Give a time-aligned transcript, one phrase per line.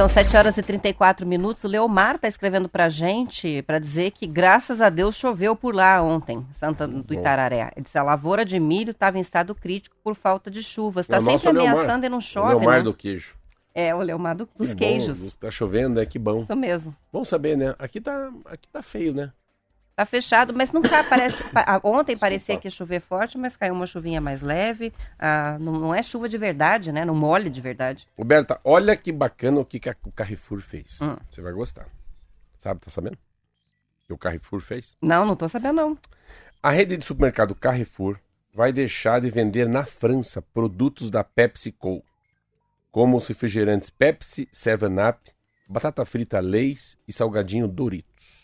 [0.00, 1.62] São 7 horas e 34 minutos.
[1.62, 5.74] O Leomar está escrevendo para a gente para dizer que, graças a Deus, choveu por
[5.74, 7.70] lá ontem, Santa do Itararé.
[7.76, 11.04] Ele disse a lavoura de milho estava em estado crítico por falta de chuvas.
[11.04, 12.04] Está sempre ameaçando Leomar.
[12.04, 12.54] e não chove.
[12.54, 12.84] O Leomar né?
[12.84, 13.34] do queijo.
[13.74, 15.20] É, o Leomar do, dos queijos.
[15.20, 16.40] Está chovendo, é que bom.
[16.40, 16.96] Isso mesmo.
[17.12, 17.74] Bom saber, né?
[17.78, 19.30] Aqui tá, aqui tá feio, né?
[20.00, 21.44] Tá fechado, mas nunca parece.
[21.84, 24.94] Ontem parecia que ia chover forte, mas caiu uma chuvinha mais leve.
[25.18, 27.04] Ah, não, não, é chuva de verdade, né?
[27.04, 28.08] Não mole de verdade.
[28.16, 31.02] Roberta, olha que bacana o que, que o Carrefour fez.
[31.02, 31.16] Hum.
[31.30, 31.86] Você vai gostar.
[32.60, 33.18] Sabe, tá sabendo?
[34.04, 34.96] O que o Carrefour fez?
[35.02, 35.98] Não, não tô sabendo, não.
[36.62, 38.18] A rede de supermercado Carrefour
[38.54, 42.02] vai deixar de vender na França produtos da PepsiCo,
[42.90, 45.30] como os refrigerantes Pepsi, 7-Up,
[45.68, 48.39] batata frita Lay's e salgadinho Doritos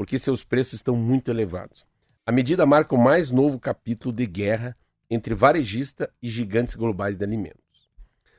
[0.00, 1.86] porque seus preços estão muito elevados.
[2.24, 4.74] A medida marca o mais novo capítulo de guerra
[5.10, 7.90] entre varejista e gigantes globais de alimentos.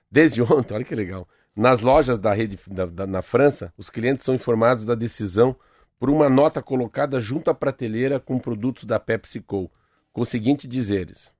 [0.09, 4.25] Desde ontem, olha que legal, nas lojas da rede da, da, na França, os clientes
[4.25, 5.55] são informados da decisão
[5.99, 9.69] por uma nota colocada junto à prateleira com produtos da PepsiCo,
[10.11, 11.31] com o seguinte dizeres: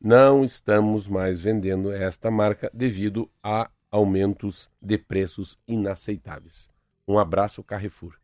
[0.00, 6.70] Não estamos mais vendendo esta marca devido a aumentos de preços inaceitáveis.
[7.06, 8.16] Um abraço, Carrefour.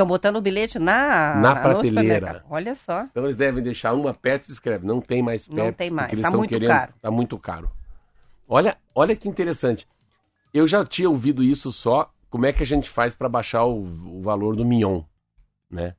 [0.00, 2.42] Estão botando o bilhete na, na prateleira.
[2.48, 3.04] Olha só.
[3.04, 5.62] Então eles devem deixar uma Pepsi escreve, não tem mais Pepsi.
[5.62, 6.92] Não tem mais, está muito querendo, caro.
[6.96, 7.70] Está muito caro.
[8.48, 9.86] Olha, olha que interessante.
[10.54, 13.82] Eu já tinha ouvido isso só, como é que a gente faz para baixar o,
[13.82, 15.02] o, valor do mignon,
[15.70, 15.94] né?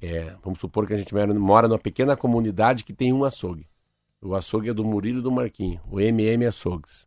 [0.00, 3.68] É, vamos supor que a gente mora numa pequena comunidade que tem um açougue.
[4.22, 7.06] O açougue é do Murilo e do Marquinho, o MM Açougues.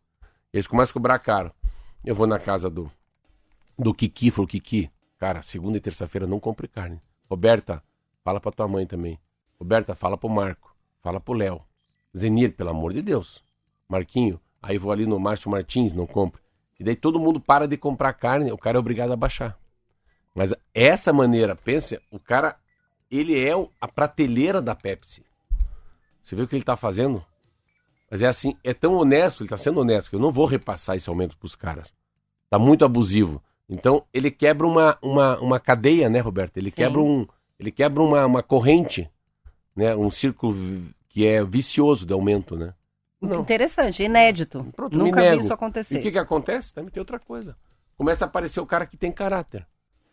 [0.52, 1.52] Eles começam a cobrar caro.
[2.04, 2.88] Eu vou na casa do,
[3.76, 4.88] do Kiki, falou, Kiki,
[5.20, 6.98] Cara, segunda e terça-feira não compre carne.
[7.28, 7.82] Roberta,
[8.24, 9.20] fala pra tua mãe também.
[9.58, 10.74] Roberta, fala pro Marco.
[11.02, 11.60] Fala pro Léo.
[12.16, 13.44] Zenir, pelo amor de Deus.
[13.86, 16.40] Marquinho, aí vou ali no Márcio Martins, não compre.
[16.78, 19.58] E daí todo mundo para de comprar carne, o cara é obrigado a baixar.
[20.34, 22.56] Mas essa maneira, pense, o cara,
[23.10, 25.22] ele é a prateleira da Pepsi.
[26.22, 27.22] Você vê o que ele tá fazendo?
[28.10, 30.96] Mas é assim, é tão honesto, ele tá sendo honesto, que eu não vou repassar
[30.96, 31.92] esse aumento pros caras.
[32.48, 33.42] Tá muito abusivo.
[33.70, 36.56] Então, ele quebra uma, uma, uma cadeia, né, Roberto?
[36.56, 36.76] Ele Sim.
[36.76, 37.24] quebra, um,
[37.58, 39.08] ele quebra uma, uma corrente,
[39.76, 39.94] né?
[39.94, 40.56] Um círculo
[41.08, 42.74] que é vicioso de aumento, né?
[43.20, 43.40] Não.
[43.40, 44.66] Interessante, inédito.
[44.74, 45.96] Pronto, Nunca vi isso acontecer.
[45.96, 46.74] E o que, que acontece?
[46.74, 47.56] Também tem outra coisa.
[47.96, 49.64] Começa a aparecer o cara que tem caráter.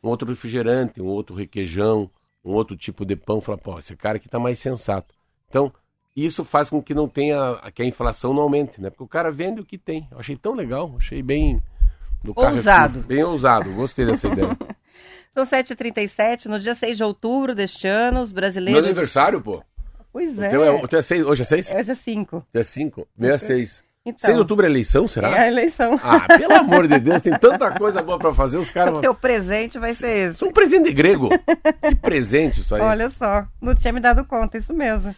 [0.04, 2.12] Um outro refrigerante, um outro requeijão,
[2.46, 3.42] um outro tipo de pão.
[3.42, 5.16] Fala, pô, esse cara aqui tá mais sensato.
[5.50, 5.72] Então,
[6.16, 8.90] isso faz com que não tenha, que a inflação não aumente, né?
[8.90, 10.08] Porque o cara vende o que tem.
[10.12, 11.62] Eu achei tão legal, achei bem
[12.24, 13.00] do ousado.
[13.02, 14.58] Bem ousado, gostei dessa ideia.
[15.34, 18.82] São 7h37, no dia 6 de outubro deste ano, os brasileiros.
[18.82, 19.64] Meu aniversário, pô.
[20.12, 20.48] Pois é.
[20.48, 21.76] Então, é, é seis, hoje é 6?
[21.76, 22.38] Hoje é 5.
[22.38, 23.08] Hoje é 5?
[23.16, 23.84] Meu é 6.
[24.04, 25.30] Então, 6 de outubro é eleição, será?
[25.38, 26.00] É a eleição.
[26.02, 28.96] Ah, pelo amor de Deus, tem tanta coisa boa pra fazer, os caras...
[28.98, 30.36] O teu presente vai ser esse.
[30.38, 31.30] Isso é um presente grego.
[31.30, 32.82] que presente isso aí.
[32.82, 35.14] Olha só, não tinha me dado conta, isso mesmo.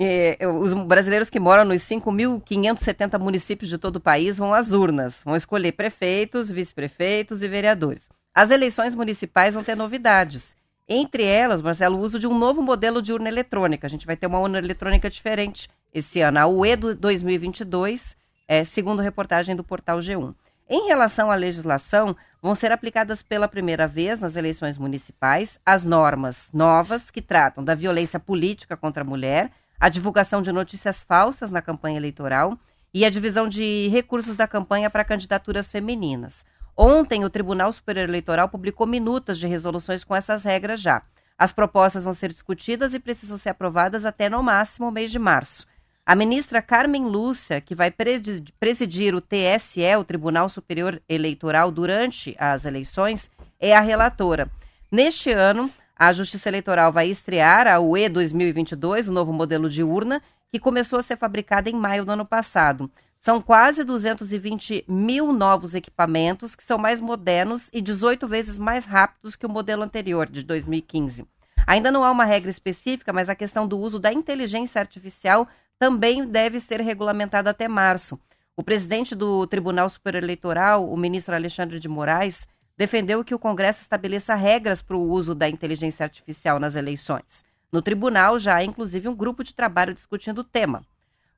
[0.00, 5.22] É, os brasileiros que moram nos 5.570 municípios de todo o país vão às urnas,
[5.24, 8.02] vão escolher prefeitos, vice-prefeitos e vereadores.
[8.32, 10.56] As eleições municipais vão ter novidades.
[10.88, 13.86] Entre elas, Marcelo, o uso de um novo modelo de urna eletrônica.
[13.86, 18.16] A gente vai ter uma urna eletrônica diferente esse ano, a UE 2022,
[18.46, 20.34] é, segundo reportagem do portal G1.
[20.70, 26.48] Em relação à legislação, vão ser aplicadas pela primeira vez nas eleições municipais as normas
[26.52, 31.62] novas que tratam da violência política contra a mulher, a divulgação de notícias falsas na
[31.62, 32.58] campanha eleitoral
[32.92, 36.44] e a divisão de recursos da campanha para candidaturas femininas.
[36.76, 41.02] Ontem, o Tribunal Superior Eleitoral publicou minutas de resoluções com essas regras já.
[41.36, 45.18] As propostas vão ser discutidas e precisam ser aprovadas até no máximo o mês de
[45.18, 45.66] março.
[46.04, 52.64] A ministra Carmen Lúcia, que vai presidir o TSE, o Tribunal Superior Eleitoral, durante as
[52.64, 54.50] eleições, é a relatora.
[54.90, 60.22] Neste ano, a Justiça Eleitoral vai estrear a UE 2022, o novo modelo de urna,
[60.48, 62.88] que começou a ser fabricada em maio do ano passado.
[63.20, 69.34] São quase 220 mil novos equipamentos, que são mais modernos e 18 vezes mais rápidos
[69.34, 71.26] que o modelo anterior, de 2015.
[71.66, 75.48] Ainda não há uma regra específica, mas a questão do uso da inteligência artificial
[75.80, 78.16] também deve ser regulamentada até março.
[78.56, 82.46] O presidente do Tribunal Superior Eleitoral, o ministro Alexandre de Moraes,
[82.78, 87.44] defendeu que o Congresso estabeleça regras para o uso da inteligência artificial nas eleições.
[87.72, 90.84] No tribunal já há inclusive um grupo de trabalho discutindo o tema.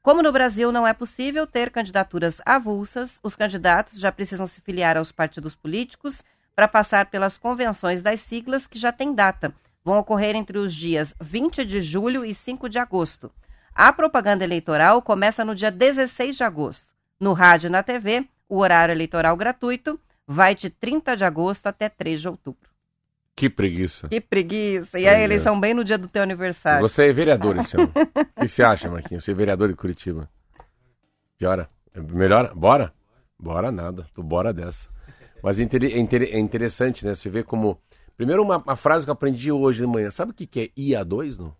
[0.02, 4.98] Como no Brasil não é possível ter candidaturas avulsas, os candidatos já precisam se filiar
[4.98, 6.22] aos partidos políticos
[6.54, 9.54] para passar pelas convenções das siglas que já têm data.
[9.82, 13.32] Vão ocorrer entre os dias 20 de julho e 5 de agosto.
[13.74, 16.92] A propaganda eleitoral começa no dia 16 de agosto.
[17.18, 19.98] No rádio e na TV, O horário eleitoral gratuito
[20.32, 22.70] vai de 30 de agosto até 3 de outubro.
[23.34, 24.08] Que preguiça.
[24.08, 24.98] Que preguiça.
[24.98, 25.24] E a Preguiça.
[25.24, 26.80] eleição bem no dia do teu aniversário.
[26.86, 27.90] Você é vereador esse ano.
[28.36, 29.24] o que você acha, Marquinhos?
[29.24, 30.30] Você é vereador de Curitiba.
[31.36, 31.68] Piora?
[31.94, 32.54] É Melhor?
[32.54, 32.92] Bora?
[33.38, 34.06] Bora nada.
[34.14, 34.88] Tu bora dessa.
[35.42, 37.14] Mas é, inter- inter- interessante, né?
[37.14, 37.80] Você vê como.
[38.16, 40.10] Primeiro, uma, uma frase que eu aprendi hoje de manhã.
[40.10, 41.56] Sabe o que, que é IA2, não?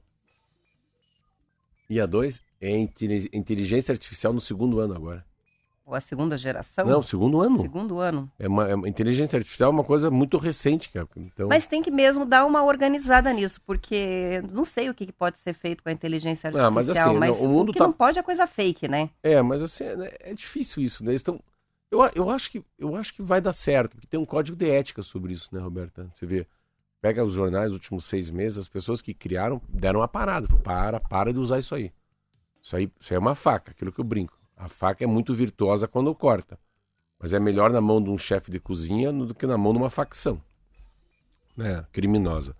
[1.91, 5.25] IA2 é inteli- inteligência artificial no segundo ano agora.
[5.91, 6.87] Ou a segunda geração?
[6.87, 7.57] Não, segundo ano.
[7.61, 8.31] Segundo ano.
[8.39, 11.09] É uma, é uma- inteligência artificial é uma coisa muito recente, cara.
[11.17, 15.13] Então, Mas tem que mesmo dar uma organizada nisso, porque não sei o que que
[15.13, 17.79] pode ser feito com a inteligência artificial, Ah, mas assim, mas não, o mundo que
[17.81, 19.11] tá- não pode é coisa fake, né?
[19.21, 21.13] É, mas assim, é, é difícil isso, né?
[21.91, 24.71] Eu, eu, acho que, eu acho que vai dar certo, porque tem um código de
[24.71, 26.09] ética sobre isso, né, Roberta?
[26.15, 26.47] Você vê,
[27.03, 30.47] pega os jornais dos últimos seis meses, as pessoas que criaram deram uma parada.
[30.63, 31.91] Para, para de usar isso aí.
[32.63, 34.39] Isso aí, isso aí é uma faca, aquilo que eu brinco.
[34.61, 36.57] A faca é muito virtuosa quando corta.
[37.19, 39.79] Mas é melhor na mão de um chefe de cozinha do que na mão de
[39.81, 40.41] uma facção
[41.57, 42.57] né, criminosa.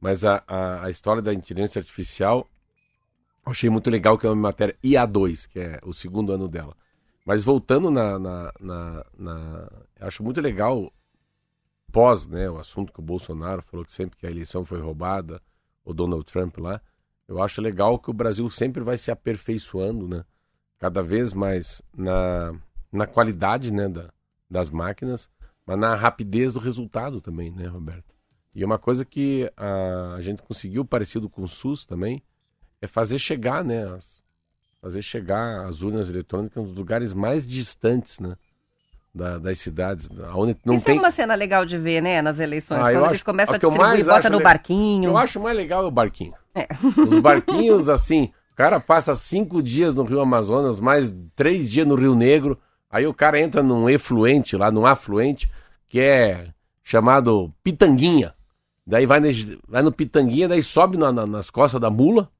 [0.00, 2.48] Mas a, a, a história da inteligência artificial,
[3.44, 6.76] achei muito legal que é uma matéria IA2, que é o segundo ano dela.
[7.24, 8.18] Mas voltando na.
[8.18, 9.70] na, na, na-
[10.00, 10.92] acho muito legal,
[11.92, 15.40] pós né, o assunto que o Bolsonaro falou que sempre que a eleição foi roubada,
[15.84, 16.80] o Donald Trump lá,
[17.28, 20.24] eu acho legal que o Brasil sempre vai se aperfeiçoando, né?
[20.84, 22.52] Cada vez mais na,
[22.92, 24.10] na qualidade né, da,
[24.50, 25.30] das máquinas,
[25.64, 28.04] mas na rapidez do resultado também, né, Roberto?
[28.54, 32.22] E é uma coisa que a, a gente conseguiu, parecido com o SUS também,
[32.82, 33.84] é fazer chegar, né?
[33.94, 34.22] as-
[34.82, 38.36] fazer chegar as urnas eletrônicas nos lugares mais distantes, né?
[39.14, 40.96] Da, das cidades, onde não Isso tem...
[40.96, 43.58] é uma cena legal de ver, né, nas eleições, Ah, quando eles acho- começam a
[43.58, 45.04] distribuir, bota no le- barquinho.
[45.12, 46.34] eu acho mais legal é o barquinho.
[46.54, 46.68] É.
[47.08, 51.96] Os barquinhos, assim, o cara passa cinco dias no Rio Amazonas, mais três dias no
[51.96, 52.56] Rio Negro,
[52.88, 55.50] aí o cara entra num efluente lá, num afluente,
[55.88, 56.48] que é
[56.82, 58.32] chamado Pitanguinha.
[58.86, 59.20] Daí vai,
[59.66, 62.30] vai no Pitanguinha, daí sobe na- na- nas costas da mula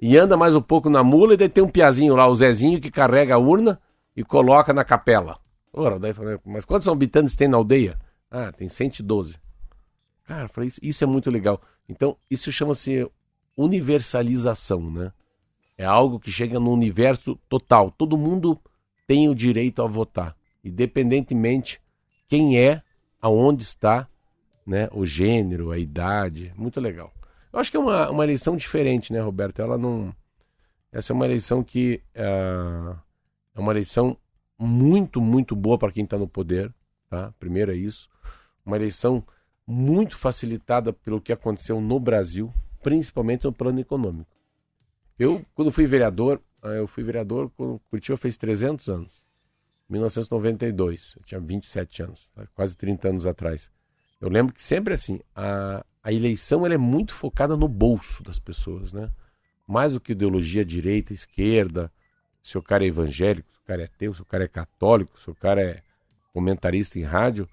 [0.00, 2.80] e anda mais um pouco na mula, e daí tem um piazinho lá, o Zezinho,
[2.80, 3.80] que carrega a urna
[4.14, 5.36] e coloca na capela.
[5.72, 7.98] Ora, daí falei, mas quantos habitantes tem na aldeia?
[8.30, 9.36] Ah, tem 112.
[10.24, 11.60] Cara, falei, isso, isso é muito legal.
[11.88, 13.08] Então, isso chama-se
[13.56, 15.12] universalização, né?
[15.78, 17.90] É algo que chega no universo total.
[17.90, 18.58] Todo mundo
[19.06, 21.80] tem o direito a votar, independentemente
[22.28, 22.82] quem é,
[23.20, 24.08] aonde está,
[24.66, 24.88] né?
[24.92, 26.52] O gênero, a idade.
[26.56, 27.12] Muito legal.
[27.52, 29.62] Eu acho que é uma, uma eleição diferente, né, Roberto?
[29.62, 30.14] Ela não.
[30.90, 32.96] Essa é uma eleição que ah,
[33.54, 34.16] é uma eleição
[34.58, 36.72] muito, muito boa para quem está no poder,
[37.08, 37.32] tá?
[37.38, 38.08] Primeiro é isso.
[38.64, 39.24] Uma eleição
[39.66, 42.52] muito facilitada pelo que aconteceu no Brasil,
[42.82, 44.35] principalmente no plano econômico.
[45.18, 49.24] Eu, quando fui vereador, eu fui vereador quando Curitiba fez 300 anos.
[49.88, 53.70] 1992, eu tinha 27 anos, quase 30 anos atrás.
[54.20, 58.38] Eu lembro que sempre assim, a, a eleição ela é muito focada no bolso das
[58.38, 59.10] pessoas, né?
[59.66, 61.92] Mais do que ideologia direita, esquerda,
[62.42, 65.18] se o cara é evangélico, se o cara é ateu, se o cara é católico,
[65.20, 65.82] se o cara é
[66.32, 67.48] comentarista em rádio,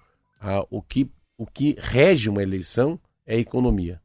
[0.70, 4.00] o, que, o que rege uma eleição é a economia.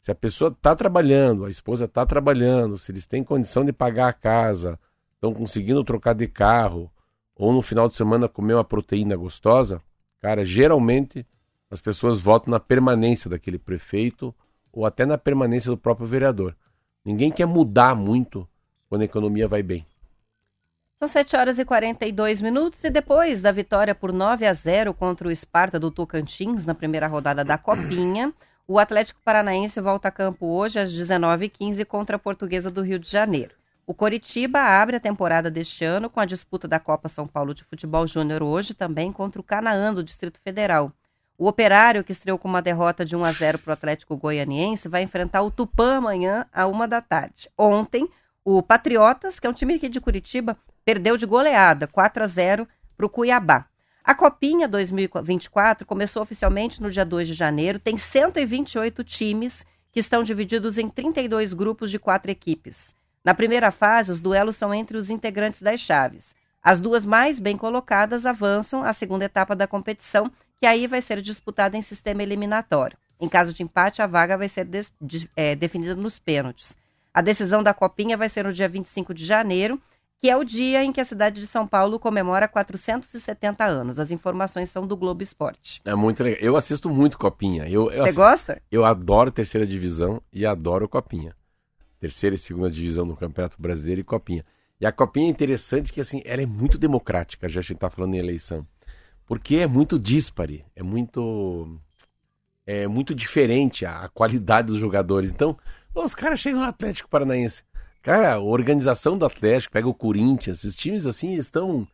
[0.00, 4.08] Se a pessoa está trabalhando, a esposa está trabalhando, se eles têm condição de pagar
[4.08, 4.78] a casa,
[5.14, 6.90] estão conseguindo trocar de carro,
[7.36, 9.82] ou no final de semana comer uma proteína gostosa,
[10.20, 11.26] cara, geralmente
[11.70, 14.34] as pessoas votam na permanência daquele prefeito
[14.72, 16.56] ou até na permanência do próprio vereador.
[17.04, 18.48] Ninguém quer mudar muito
[18.88, 19.86] quando a economia vai bem.
[20.98, 25.28] São 7 horas e 42 minutos e depois da vitória por 9 a 0 contra
[25.28, 28.34] o Esparta do Tocantins na primeira rodada da Copinha,
[28.72, 33.10] o Atlético Paranaense volta a campo hoje às 19h15 contra a Portuguesa do Rio de
[33.10, 33.56] Janeiro.
[33.84, 37.64] O Coritiba abre a temporada deste ano com a disputa da Copa São Paulo de
[37.64, 40.92] Futebol Júnior hoje também contra o Canaã do Distrito Federal.
[41.36, 44.86] O Operário, que estreou com uma derrota de 1 a 0 para o Atlético Goianiense,
[44.86, 47.50] vai enfrentar o Tupã amanhã à 1 da tarde.
[47.58, 48.08] Ontem,
[48.44, 52.68] o Patriotas, que é um time aqui de Curitiba, perdeu de goleada, 4 a 0
[52.96, 53.66] para o Cuiabá.
[54.02, 60.22] A Copinha 2024 começou oficialmente no dia 2 de janeiro, tem 128 times que estão
[60.22, 62.94] divididos em 32 grupos de quatro equipes.
[63.24, 66.34] Na primeira fase, os duelos são entre os integrantes das chaves.
[66.62, 71.20] As duas mais bem colocadas avançam à segunda etapa da competição, que aí vai ser
[71.20, 72.96] disputada em sistema eliminatório.
[73.20, 74.66] Em caso de empate, a vaga vai ser
[75.00, 76.76] de- é, definida nos pênaltis.
[77.12, 79.80] A decisão da Copinha vai ser no dia 25 de janeiro,
[80.20, 83.98] que é o dia em que a cidade de São Paulo comemora 470 anos.
[83.98, 85.80] As informações são do Globo Esporte.
[85.82, 86.40] É muito legal.
[86.42, 87.66] Eu assisto muito Copinha.
[87.66, 88.62] Eu, eu, Você gosta?
[88.70, 91.34] eu adoro terceira divisão e adoro Copinha.
[91.98, 94.44] Terceira e segunda divisão no Campeonato Brasileiro e Copinha.
[94.78, 97.90] E a copinha é interessante que assim, ela é muito democrática, já a gente tá
[97.90, 98.66] falando em eleição.
[99.26, 101.78] Porque é muito díspare, é muito
[102.66, 105.30] é muito diferente a, a qualidade dos jogadores.
[105.30, 105.56] Então,
[105.94, 107.62] os caras chegam no Atlético Paranaense.
[108.02, 111.86] Cara, a organização do Atlético, pega o Corinthians, esses times assim estão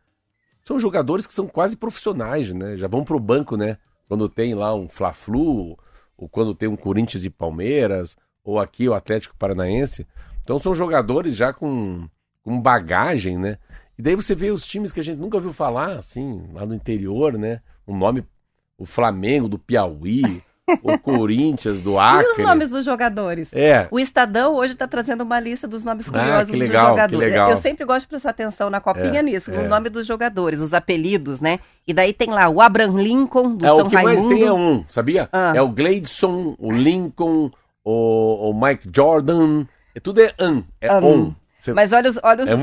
[0.63, 2.75] são jogadores que são quase profissionais, né?
[2.75, 3.77] Já vão pro banco, né?
[4.05, 5.77] Quando tem lá um Fla-Flu,
[6.17, 10.05] ou quando tem um Corinthians e Palmeiras, ou aqui o Atlético Paranaense.
[10.43, 12.09] Então são jogadores já com,
[12.43, 13.57] com bagagem, né?
[13.97, 16.75] E daí você vê os times que a gente nunca ouviu falar, assim, lá no
[16.75, 17.61] interior, né?
[17.85, 18.25] O nome,
[18.77, 20.43] o Flamengo do Piauí,
[20.83, 22.25] o Corinthians, do Acre.
[22.27, 23.49] E os nomes dos jogadores?
[23.53, 23.87] É.
[23.89, 27.19] O Estadão hoje está trazendo uma lista dos nomes Ah, curiosos que legal, dos jogadores.
[27.29, 27.49] legal.
[27.51, 29.57] Eu sempre gosto de prestar atenção na copinha É, nisso, é.
[29.57, 31.59] no nome dos jogadores, os apelidos, né?
[31.87, 34.15] E daí tem lá o Abraham Lincoln, do é, São o que Raimundo.
[34.27, 35.29] mais tem é um, sabia?
[35.31, 35.53] Ah.
[35.55, 37.49] É o Gleidson, o Lincoln,
[37.83, 39.65] o, o Mike Jordan.
[39.95, 41.33] É, tudo é an, é on.
[41.57, 42.55] Você- Mas olha os, olha os, É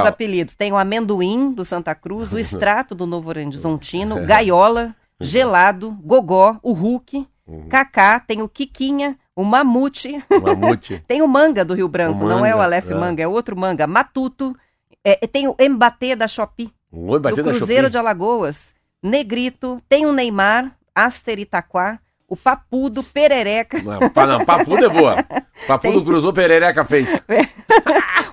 [0.00, 0.54] os apelidos.
[0.54, 6.72] Tem o Amendoim, do Santa Cruz, o Extrato, do Novo Horizontino, Gaiola, Gelado, Gogó, o
[6.72, 7.68] Hulk, Uhum.
[7.68, 11.02] Cacá, tem o Quiquinha, o Mamute, O Mamute.
[11.08, 12.94] tem o Manga do Rio Branco, O não é o Manga, Aleph é.
[12.94, 14.56] Manga, é outro Manga, Matuto,
[15.04, 17.90] é, tem o Embatê da Shopee, O do da Cruzeiro Shopee.
[17.90, 21.98] de Alagoas, Negrito, tem o Neymar, Aster Itaquá,
[22.32, 25.22] o Papudo, Perereca, Não, não, Papudo é boa.
[25.66, 26.04] Papudo Tem.
[26.04, 27.14] cruzou, Perereca fez.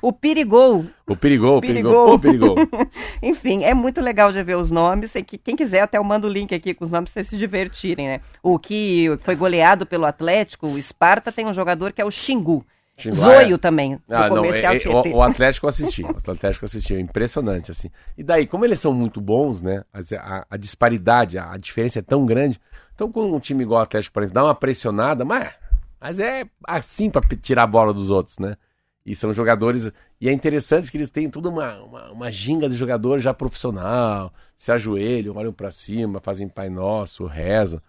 [0.01, 2.17] o Pirigol, O perigou, Perigol.
[2.17, 2.55] perigou.
[2.65, 2.77] Pô.
[3.21, 5.11] Enfim, é muito legal de ver os nomes.
[5.27, 7.37] Que, quem quiser, até eu mando o link aqui com os nomes pra vocês se
[7.37, 8.21] divertirem, né?
[8.41, 12.65] O que foi goleado pelo Atlético, o Esparta, tem um jogador que é o Xingu.
[12.99, 13.57] Xingu, Zoio é.
[13.57, 17.89] também, Ah, não, é- é- o, o Atlético assistiu, o Atlético assistiu, é impressionante, assim.
[18.17, 22.01] E daí, como eles são muito bons, né, a, a- disparidade, a, a diferença é
[22.01, 22.59] tão grande,
[22.93, 25.51] então quando um time igual o Atlético, exemplo, dá uma pressionada, mas,
[25.99, 28.57] mas é assim pra p- tirar a bola dos outros, né,
[29.05, 32.75] e são jogadores, e é interessante que eles têm toda uma, uma, uma ginga de
[32.75, 37.81] jogador já profissional, se ajoelham, olham pra cima, fazem Pai Nosso, rezam,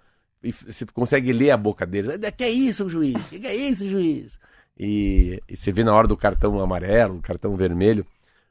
[0.43, 3.87] e você consegue ler a boca deles, "Ah, que é isso, juiz, que é isso,
[3.87, 4.39] juiz?
[4.83, 8.07] E, e você vê na hora do cartão amarelo, do cartão vermelho.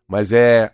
[0.07, 0.71] Mas é.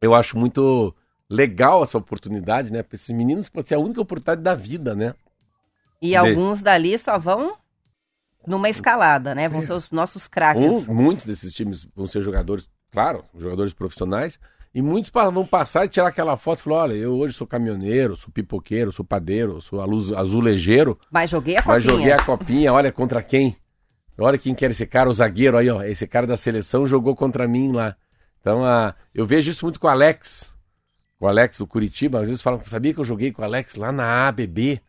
[0.00, 0.94] Eu acho muito
[1.28, 2.82] legal essa oportunidade, né?
[2.82, 5.14] Para esses meninos pode ser a única oportunidade da vida, né?
[6.02, 7.56] E alguns dali só vão
[8.46, 9.44] numa escalada, né?
[9.44, 9.48] É.
[9.48, 10.86] Vão ser os nossos craques.
[10.86, 14.38] Um, muitos desses times vão ser jogadores, claro, jogadores profissionais.
[14.74, 18.16] E muitos vão passar e tirar aquela foto e falar: olha, eu hoje sou caminhoneiro,
[18.16, 19.80] sou pipoqueiro, sou padeiro, sou
[20.14, 20.98] azulejeiro.
[21.10, 21.74] Mas joguei a copinha.
[21.74, 23.56] Mas joguei a copinha, olha contra quem?
[24.18, 25.82] Olha quem que era esse cara, o zagueiro aí, ó.
[25.82, 27.96] Esse cara da seleção jogou contra mim lá.
[28.40, 30.54] Então, a, eu vejo isso muito com o Alex.
[31.18, 32.20] Com o Alex do Curitiba.
[32.20, 34.80] Às vezes falam, sabia que eu joguei com o Alex lá na ABB?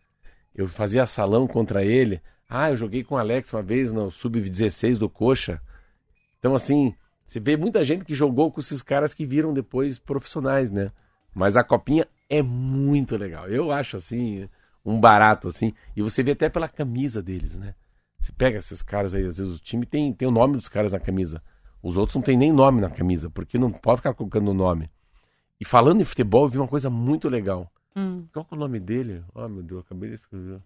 [0.55, 2.19] Eu fazia salão contra ele.
[2.49, 5.61] Ah, eu joguei com o Alex uma vez no Sub-16 do Coxa.
[6.39, 6.95] Então, assim,
[7.27, 10.91] você vê muita gente que jogou com esses caras que viram depois profissionais, né?
[11.35, 13.47] Mas a copinha é muito legal.
[13.47, 14.49] Eu acho, assim,
[14.83, 15.71] um barato, assim.
[15.95, 17.75] E você vê até pela camisa deles, né?
[18.19, 20.91] Você pega esses caras aí, às vezes o time tem, tem o nome dos caras
[20.91, 21.41] na camisa.
[21.81, 24.89] Os outros não tem nem nome na camisa, porque não pode ficar colocando o nome.
[25.59, 27.71] E falando em futebol, eu vi uma coisa muito legal.
[27.95, 28.25] Hum.
[28.33, 29.23] Qual é o nome dele?
[29.33, 30.61] Oh, meu Deus, acabei de esquecer.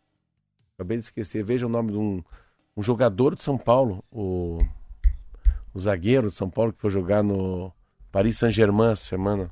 [0.75, 1.43] Acabei de esquecer.
[1.43, 2.23] Veja o nome de um,
[2.75, 4.59] um jogador de São Paulo, o,
[5.73, 7.71] o zagueiro de São Paulo que foi jogar no
[8.11, 9.51] Paris Saint-Germain essa semana.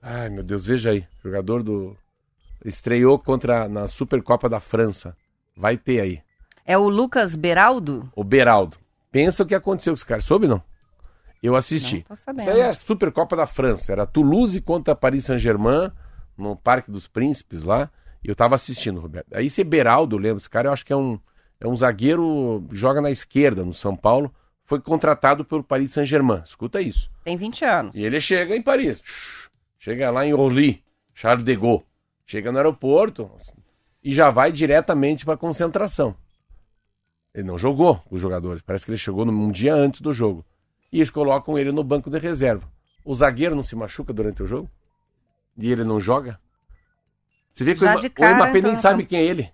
[0.00, 1.06] Ai, meu Deus, veja aí.
[1.22, 1.96] Jogador do.
[2.64, 5.16] Estreou contra na Supercopa da França.
[5.56, 6.22] Vai ter aí.
[6.64, 8.10] É o Lucas Beraldo?
[8.14, 8.76] O Beraldo.
[9.10, 10.20] Pensa o que aconteceu com esse cara.
[10.20, 10.62] Soube não?
[11.42, 11.96] Eu assisti.
[12.08, 12.40] Não tô sabendo.
[12.40, 13.92] Isso aí é a Supercopa da França.
[13.92, 15.90] Era Toulouse contra Paris Saint-Germain,
[16.38, 17.90] no Parque dos Príncipes lá.
[18.22, 19.34] E eu tava assistindo, Roberto.
[19.34, 20.38] Aí esse Beraldo, lembra?
[20.38, 21.18] Esse cara eu acho que é um,
[21.60, 24.32] é um zagueiro, joga na esquerda no São Paulo.
[24.64, 26.42] Foi contratado pelo Paris Saint-Germain.
[26.44, 27.10] Escuta isso.
[27.24, 27.96] Tem 20 anos.
[27.96, 29.02] E ele chega em Paris.
[29.78, 31.84] Chega lá em Orly, Charles de Gaulle.
[32.24, 33.28] Chega no aeroporto
[34.02, 36.14] e já vai diretamente para concentração.
[37.34, 38.62] Ele não jogou os jogadores.
[38.62, 40.44] Parece que ele chegou num- um dia antes do jogo.
[40.92, 42.70] E eles colocam ele no banco de reserva.
[43.04, 44.70] O zagueiro não se machuca durante o jogo?
[45.56, 46.38] E ele não joga?
[47.52, 49.50] Você vê que Já o, cara, o Mbappé então, nem sabe quem é ele.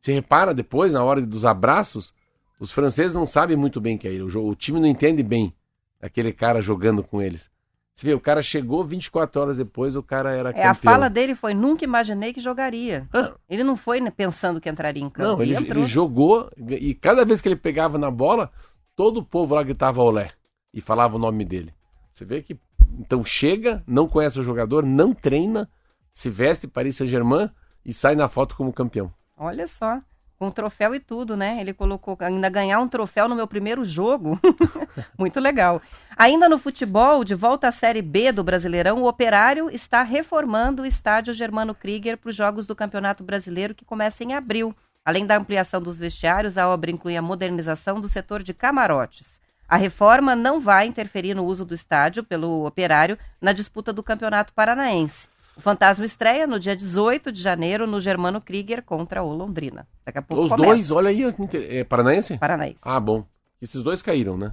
[0.00, 2.12] Você repara depois, na hora dos abraços,
[2.60, 4.22] os franceses não sabem muito bem quem é ele.
[4.24, 5.54] O time não entende bem
[6.00, 7.50] aquele cara jogando com eles.
[7.98, 10.70] Você vê, o cara chegou 24 horas depois, o cara era É, campeão.
[10.70, 13.08] a fala dele foi: nunca imaginei que jogaria.
[13.12, 15.38] Ah, Ele não foi né, pensando que entraria em campo.
[15.38, 18.52] não, ele, ele jogou e cada vez que ele pegava na bola,
[18.94, 20.30] todo o povo lá gritava olé
[20.72, 21.74] e falava o nome dele.
[22.12, 22.56] Você vê que
[23.00, 25.68] então chega, não conhece o jogador, não treina,
[26.12, 27.50] se veste Paris Saint-Germain
[27.84, 29.12] e sai na foto como campeão.
[29.36, 30.00] Olha só.
[30.38, 31.60] Com troféu e tudo, né?
[31.60, 34.38] Ele colocou ainda ganhar um troféu no meu primeiro jogo.
[35.18, 35.82] Muito legal.
[36.16, 40.86] Ainda no futebol, de volta à Série B do Brasileirão, o Operário está reformando o
[40.86, 44.74] estádio Germano Krieger para os Jogos do Campeonato Brasileiro que começa em abril.
[45.04, 49.40] Além da ampliação dos vestiários, a obra inclui a modernização do setor de camarotes.
[49.68, 54.52] A reforma não vai interferir no uso do estádio pelo Operário na disputa do Campeonato
[54.52, 55.28] Paranaense.
[55.58, 59.88] O Fantasma estreia no dia 18 de janeiro no Germano Krieger contra o Londrina.
[60.06, 60.68] Daqui a pouco Os começa.
[60.68, 61.24] dois, olha aí,
[61.68, 62.38] é paranaense?
[62.38, 62.78] Paranaense.
[62.80, 63.26] Ah, bom.
[63.60, 64.52] Esses dois caíram, né?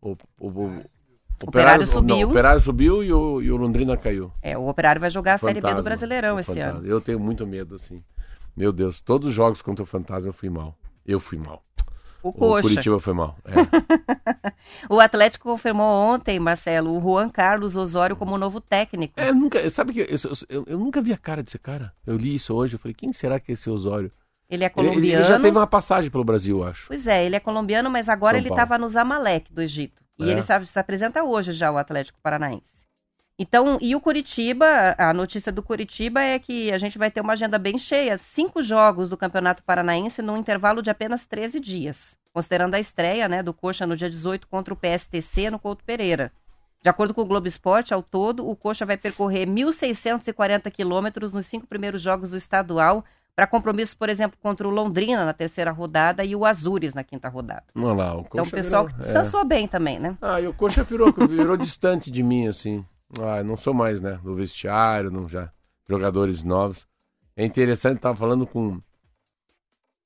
[0.00, 0.82] O, o, o, o
[1.46, 2.16] Operário subiu.
[2.16, 4.32] Não, o Operário subiu e o, e o Londrina caiu.
[4.40, 6.86] É, o Operário vai jogar a Série B do Brasileirão esse ano.
[6.86, 8.02] Eu tenho muito medo, assim.
[8.56, 10.74] Meu Deus, todos os jogos contra o Fantasma eu fui mal.
[11.04, 11.62] Eu fui mal.
[12.28, 12.60] O O.
[12.62, 13.36] Curitiba foi mal.
[13.44, 13.52] É.
[14.88, 19.12] O Atlético confirmou ontem, Marcelo, o Juan Carlos Osório como novo técnico.
[19.16, 20.06] É, nunca, sabe que eu,
[20.48, 21.92] eu- eu nunca vi a cara desse cara.
[22.06, 24.10] Eu li isso hoje, eu falei, quem será que é esse Osório?
[24.48, 25.04] Ele é colombiano.
[25.06, 26.86] ele já teve uma passagem pelo Brasil, eu acho.
[26.86, 30.02] Pois é, ele é colombiano, mas agora São ele estava no Zamalek do Egito.
[30.18, 30.32] E É.
[30.32, 32.83] ele sabe, se apresenta hoje já o Atlético Paranaense.
[33.38, 37.32] Então, e o Curitiba, a notícia do Curitiba é que a gente vai ter uma
[37.32, 38.16] agenda bem cheia.
[38.16, 42.16] Cinco jogos do Campeonato Paranaense num intervalo de apenas 13 dias.
[42.32, 46.30] Considerando a estreia né, do Coxa no dia 18 contra o PSTC no Couto Pereira.
[46.80, 51.46] De acordo com o Globo Esporte, ao todo, o Coxa vai percorrer 1.640 quilômetros nos
[51.46, 56.24] cinco primeiros jogos do estadual, para compromissos, por exemplo, contra o Londrina na terceira rodada
[56.24, 57.64] e o Azures na quinta rodada.
[57.74, 59.02] Olha lá, o Então Coxa o pessoal virou- é.
[59.02, 60.16] descansou bem também, né?
[60.22, 62.84] Ah, e o Coxa virou, virou distante de mim, assim.
[63.22, 64.18] Ah, não sou mais, né?
[64.22, 65.52] Do vestiário, não já.
[65.88, 66.86] Jogadores novos.
[67.36, 68.80] É interessante, tava falando com.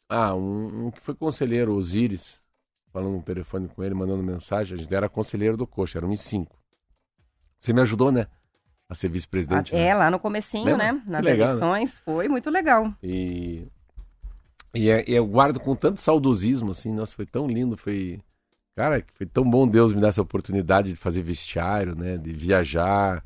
[0.08, 2.42] Ah, um, um que foi conselheiro, Osiris,
[2.92, 4.74] falando no telefone com ele, mandando mensagem.
[4.74, 6.56] A gente era conselheiro do Coxa, era um em cinco.
[7.60, 8.26] Você me ajudou, né?
[8.88, 9.74] A ser vice-presidente.
[9.74, 9.88] né?
[9.88, 10.92] É, lá no comecinho, Lembra?
[10.92, 11.02] né?
[11.06, 11.52] Nas legal, né?
[11.52, 11.98] eleições.
[11.98, 12.94] Foi muito legal.
[13.02, 13.66] E,
[14.74, 18.18] e, é- e eu guardo com tanto saudosismo, assim, nossa, foi tão lindo, foi...
[18.78, 23.24] Cara, foi tão bom Deus me dar essa oportunidade de fazer vestiário, né, de viajar,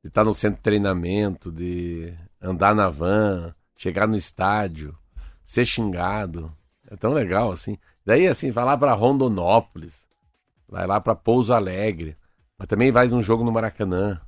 [0.00, 4.96] de estar no centro de treinamento, de andar na van, chegar no estádio,
[5.44, 6.56] ser xingado,
[6.88, 7.76] é tão legal, assim.
[8.06, 10.06] Daí, assim, vai lá para Rondonópolis,
[10.68, 12.16] vai lá para Pouso Alegre,
[12.56, 14.20] mas também vai num jogo no Maracanã,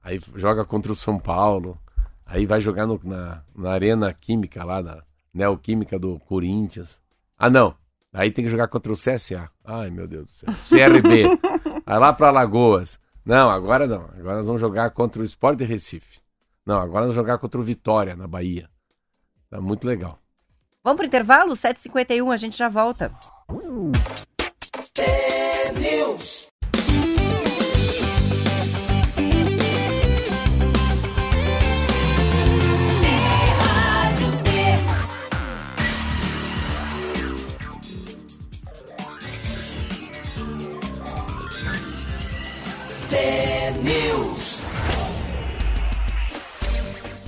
[0.00, 1.76] aí joga contra o São Paulo,
[2.26, 7.02] Aí vai jogar no- na, na Arena Química lá, na Neoquímica do Corinthians.
[7.38, 7.74] Ah, não.
[8.14, 9.50] Aí tem que jogar contra o CSA.
[9.64, 10.88] Ai, meu Deus do céu.
[10.88, 11.24] CRB.
[11.84, 13.00] Vai lá para Alagoas.
[13.26, 14.02] Não, agora não.
[14.16, 16.20] Agora nós vamos jogar contra o Sport de Recife.
[16.64, 18.70] Não, agora nós vamos jogar contra o Vitória, na Bahia.
[19.50, 20.20] Tá muito legal.
[20.84, 21.54] Vamos pro intervalo?
[21.54, 23.10] 7h51, a gente já volta.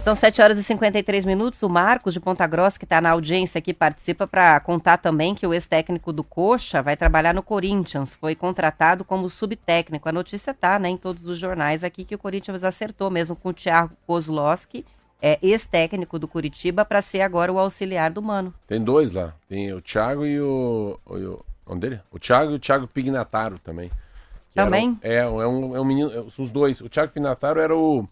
[0.07, 1.61] São 7 horas e 53 minutos.
[1.64, 5.45] O Marcos de Ponta Grossa, que está na audiência aqui, participa para contar também que
[5.45, 8.14] o ex-técnico do Coxa vai trabalhar no Corinthians.
[8.14, 10.09] Foi contratado como subtécnico.
[10.09, 13.49] A notícia tá, né, em todos os jornais aqui que o Corinthians acertou mesmo com
[13.49, 14.87] o Thiago Kozlowski,
[15.21, 18.55] é, ex-técnico do Curitiba, para ser agora o auxiliar do Mano.
[18.64, 19.35] Tem dois lá.
[19.49, 21.01] Tem o Thiago e o.
[21.05, 22.01] o, o onde ele?
[22.12, 23.90] O Thiago e o Thiago Pignataro também.
[24.55, 24.97] Também?
[25.03, 26.12] é, é um, é um menino.
[26.12, 26.81] é, os dois.
[26.81, 28.07] O Thiago Pignataro era o,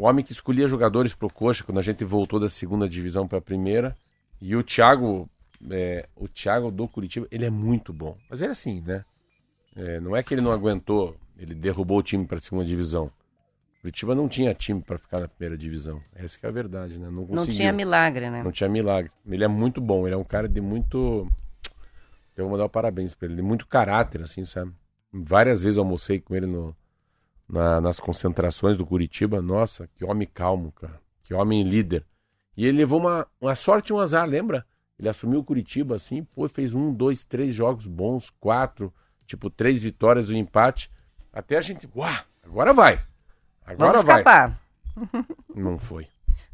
[0.00, 3.36] o homem que escolhia jogadores pro Coxa quando a gente voltou da segunda divisão para
[3.36, 3.94] a primeira.
[4.40, 5.28] E o Thiago.
[5.70, 8.16] é, o Thiago do Curitiba, ele é muito bom.
[8.30, 9.04] Mas ele é assim, né?
[9.76, 13.10] É, não é que ele não aguentou, ele derrubou o time para a segunda divisão.
[13.82, 16.00] Curitiba não tinha time para ficar na primeira divisão.
[16.14, 17.10] Essa que é a verdade, né?
[17.10, 18.42] Não, Não tinha milagre, né?
[18.42, 19.10] Não tinha milagre.
[19.26, 21.28] Ele é muito bom, ele é um cara de muito.
[22.36, 24.72] Eu vou mandar o parabéns pra ele, de muito caráter, assim, sabe?
[25.12, 26.74] Várias vezes eu almocei com ele no,
[27.50, 29.40] na- nas concentrações do Curitiba.
[29.42, 31.00] Nossa, que homem calmo, cara.
[31.24, 32.04] Que homem líder.
[32.56, 34.64] E ele levou uma, uma sorte e um azar, lembra?
[34.98, 38.92] Ele assumiu o Curitiba assim, pô, fez um, dois, três jogos bons, quatro,
[39.24, 40.90] tipo, três vitórias e um empate.
[41.32, 42.12] Até a gente, uau,
[42.44, 43.02] agora vai.
[43.64, 44.18] Agora Vamos vai.
[44.20, 44.60] escapar.
[45.54, 46.06] Não foi.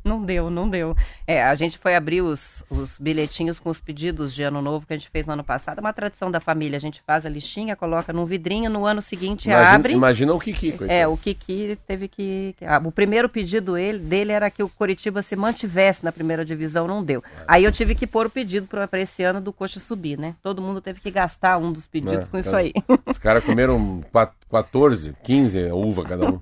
[0.06, 0.96] Não deu, não deu.
[1.26, 4.92] É, a gente foi abrir os, os bilhetinhos com os pedidos de ano novo que
[4.92, 5.78] a gente fez no ano passado.
[5.78, 6.76] É uma tradição da família.
[6.76, 9.92] A gente faz a listinha, coloca num vidrinho, no ano seguinte Imagina, abre.
[9.92, 10.92] imagina o Kiki, coitado.
[10.92, 12.54] É, o Kiki teve que.
[12.64, 16.86] ah, o primeiro pedido ele, dele era que o Coritiba se mantivesse na primeira divisão,
[16.86, 17.22] não deu.
[17.48, 20.34] Aí eu tive que pôr o pedido para esse ano do Coxa subir, né?
[20.42, 22.58] Todo mundo teve que gastar um dos pedidos É, com isso tá.
[22.58, 22.72] aí.
[23.04, 26.38] Os caras comeram quatro, 14, 15 é uva cada um.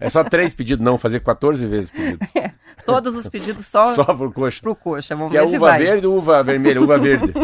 [0.00, 2.18] É só três pedidos, não, fazer 14 vezes pedido.
[2.86, 4.60] Todos os pedidos só, Só por coxa.
[4.60, 5.14] pro coxa.
[5.14, 5.78] Vamos Que é ver se uva vai.
[5.78, 6.80] verde ou uva vermelha?
[6.80, 7.32] Uva verde.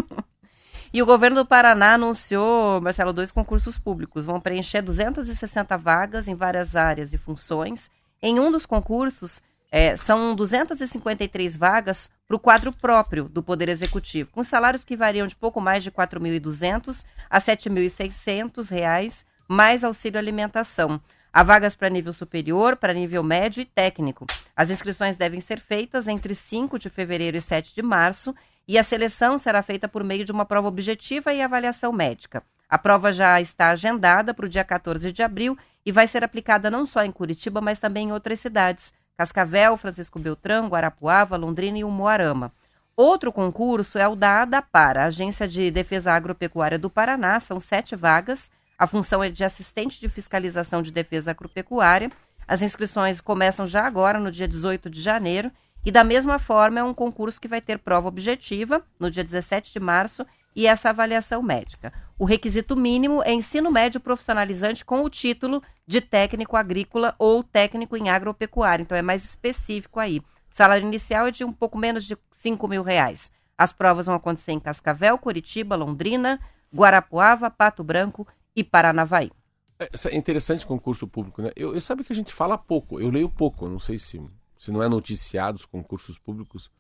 [0.91, 4.25] E o governo do Paraná anunciou, Marcelo, dois concursos públicos.
[4.25, 7.91] Vão preencher 260 vagas em várias áreas e funções.
[8.23, 14.31] Em um dos concursos, eh, são 253 vagas para o quadro próprio do Poder Executivo,
[14.33, 20.19] com salários que variam de pouco mais de R$ 4.200 a 7.600 reais, mais auxílio
[20.19, 21.01] alimentação.
[21.33, 24.27] Há vagas para nível superior, para nível médio e técnico.
[24.55, 28.35] As inscrições devem ser feitas entre 5 de fevereiro e 7 de março
[28.67, 32.43] e a seleção será feita por meio de uma prova objetiva e avaliação médica.
[32.69, 35.57] A prova já está agendada para o dia 14 de abril
[35.87, 40.19] e vai ser aplicada não só em Curitiba, mas também em outras cidades: Cascavel, Francisco
[40.19, 42.53] Beltrão, Guarapuava, Londrina e Umuarama.
[42.95, 47.41] Outro concurso é o da ADAPAR, Agência de Defesa Agropecuária do Paraná.
[47.41, 48.51] São sete vagas.
[48.79, 52.13] A função é de assistente de fiscalização de defesa agropecuária.
[52.47, 55.51] As inscrições começam já agora, no dia 18 de janeiro.
[55.85, 59.73] E da mesma forma, é um concurso que vai ter prova objetiva no dia 17
[59.73, 61.93] de março e essa avaliação médica.
[62.17, 67.97] O requisito mínimo é ensino médio profissionalizante com o título de técnico agrícola ou técnico
[67.97, 68.83] em agropecuária.
[68.83, 70.23] Então é mais específico aí.
[70.51, 73.33] Salário inicial é de um pouco menos de 5 mil reais.
[73.57, 76.41] As provas vão acontecer em Cascavel, Curitiba, Londrina,
[76.75, 79.31] Guarapuava, Pato Branco e Paranavaí.
[79.79, 81.51] É é interessante concurso público, né?
[81.55, 84.21] Eu, eu sabe que a gente fala pouco, eu leio pouco, não sei se,
[84.57, 86.71] se não é noticiado os concursos públicos,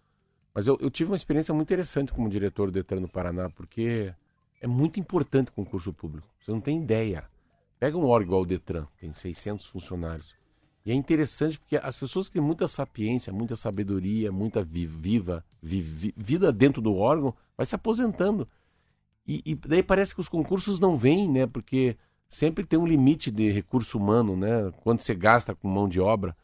[0.53, 4.13] mas eu, eu tive uma experiência muito interessante como diretor do Detran no Paraná, porque
[4.61, 6.27] é muito importante concurso público.
[6.41, 7.25] Você não tem ideia.
[7.79, 10.35] Pega um órgão igual o Detran, tem 600 funcionários.
[10.85, 15.45] E é interessante porque as pessoas que têm muita sapiência, muita sabedoria, muita vi- viva
[15.63, 18.49] vi- vi- vida dentro do órgão, vai se aposentando.
[19.29, 21.47] E, e daí parece que os concursos não vêm, né?
[21.47, 24.73] Porque sempre tem um limite de recurso humano, né?
[24.83, 26.35] Quando você gasta com mão de obra.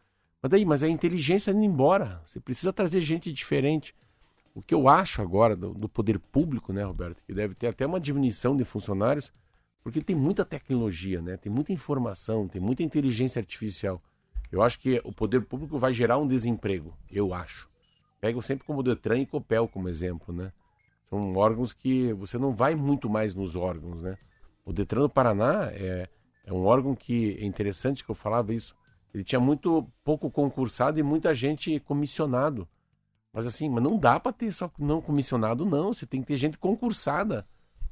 [0.42, 2.20] Mas daí, mas a inteligência indo embora.
[2.26, 3.94] Você precisa trazer gente diferente.
[4.54, 7.86] O que eu acho agora do, do poder público, né, Roberto, que deve ter até
[7.86, 9.32] uma diminuição de funcionários,
[9.82, 11.38] porque tem muita tecnologia, né?
[11.38, 14.00] Tem muita informação, tem muita inteligência artificial.
[14.52, 17.68] Eu acho que o poder público vai gerar um desemprego, eu acho.
[18.20, 20.52] Pego sempre como Detran e Copel como exemplo, né?
[21.14, 24.18] São órgãos que você não vai muito mais nos órgãos, né?
[24.64, 26.08] O Detran do Paraná é,
[26.44, 28.74] é um órgão que é interessante que eu falava isso.
[29.14, 32.66] Ele tinha muito pouco concursado e muita gente comissionado.
[33.32, 35.92] Mas assim, mas não dá para ter só não comissionado, não.
[35.92, 37.46] Você tem que ter gente concursada,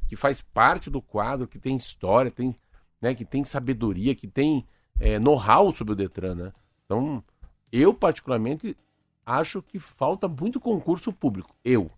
[0.08, 2.56] que faz parte do quadro, que tem história, tem,
[3.00, 4.66] né, que tem sabedoria, que tem
[4.98, 6.52] é, know-how sobre o Detran, né?
[6.84, 7.22] Então,
[7.70, 8.76] eu particularmente
[9.24, 11.54] acho que falta muito concurso público.
[11.64, 11.88] Eu.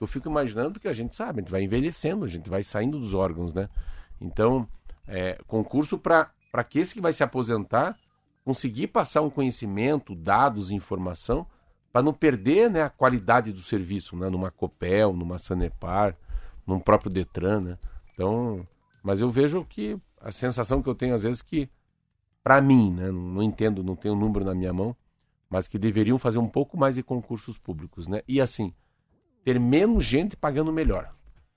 [0.00, 2.98] Eu fico imaginando porque a gente sabe, a gente vai envelhecendo, a gente vai saindo
[2.98, 3.68] dos órgãos, né?
[4.20, 4.68] Então,
[5.06, 6.32] é, concurso para
[6.68, 7.96] que esse que vai se aposentar
[8.44, 11.46] conseguir passar um conhecimento, dados, informação,
[11.90, 14.28] para não perder né, a qualidade do serviço, né?
[14.28, 16.16] Numa Copel, numa Sanepar,
[16.66, 17.78] num próprio Detran, né?
[18.12, 18.66] Então,
[19.02, 21.68] mas eu vejo que a sensação que eu tenho às vezes que,
[22.42, 23.10] para mim, né?
[23.10, 24.94] Não, não entendo, não tenho o número na minha mão,
[25.48, 28.22] mas que deveriam fazer um pouco mais de concursos públicos, né?
[28.28, 28.74] E assim,
[29.44, 31.10] ter menos gente pagando melhor.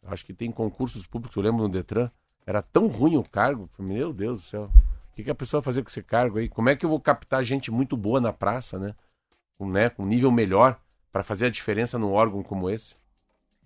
[0.03, 2.11] Eu acho que tem concursos públicos, eu lembro no Detran,
[2.45, 4.71] era tão ruim o cargo, meu Deus do céu,
[5.11, 6.47] o que, que a pessoa vai fazer com esse cargo aí?
[6.47, 8.93] Como é que eu vou captar gente muito boa na praça, né?
[9.57, 10.79] Com, né, com nível melhor,
[11.11, 12.95] para fazer a diferença num órgão como esse?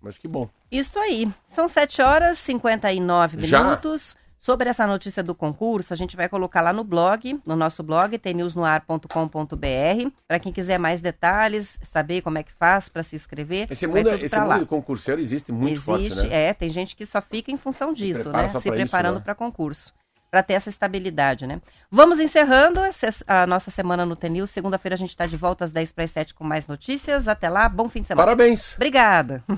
[0.01, 0.49] Mas que bom.
[0.71, 1.31] Isso aí.
[1.49, 3.63] São 7 horas e 59 Já?
[3.63, 4.17] minutos.
[4.43, 8.17] Sobre essa notícia do concurso, a gente vai colocar lá no blog, no nosso blog,
[8.17, 10.09] tnewsnoar.com.br.
[10.27, 14.01] Para quem quiser mais detalhes, saber como é que faz para se inscrever, Esse vai
[14.03, 14.55] mundo, tudo esse pra lá.
[14.55, 16.47] mundo de concurseiro existe muito Existe, forte, né?
[16.49, 18.47] é, tem gente que só fica em função disso, né?
[18.49, 19.21] Se pra isso, preparando né?
[19.23, 19.93] para concurso.
[20.31, 21.61] Para ter essa estabilidade, né?
[21.91, 24.49] Vamos encerrando essa- a nossa semana no TNews.
[24.49, 27.27] Segunda-feira a gente está de volta às 10 para as 7 com mais notícias.
[27.27, 28.25] Até lá, bom fim de semana.
[28.25, 28.73] Parabéns!
[28.75, 29.43] Obrigada.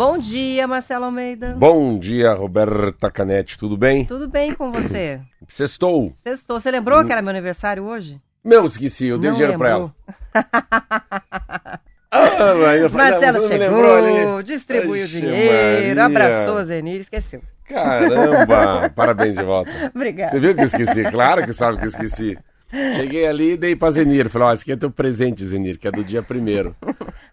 [0.00, 1.54] Bom dia, Marcelo Almeida.
[1.58, 4.06] Bom dia, Roberta Canetti, tudo bem?
[4.06, 5.20] Tudo bem com você?
[5.46, 6.16] Sextou.
[6.24, 6.58] Sextou.
[6.58, 8.18] Você lembrou que era meu aniversário hoje?
[8.42, 9.92] Meu, esqueci, eu dei Não dinheiro pra lembrou.
[10.34, 11.80] ela.
[12.12, 16.04] Ah, mas falei, Marcelo chegou, distribuiu o Ixi, dinheiro, Maria.
[16.06, 17.40] abraçou a Zenir, esqueceu.
[17.68, 18.90] Caramba!
[18.96, 19.70] Parabéns de volta.
[19.94, 20.32] Obrigada.
[20.32, 21.04] Você viu que eu esqueci?
[21.04, 22.36] Claro que sabe que eu esqueci.
[22.96, 24.28] Cheguei ali e dei pra Zenir.
[24.28, 26.74] Falei, ó, esse aqui é teu presente, Zenir, que é do dia primeiro.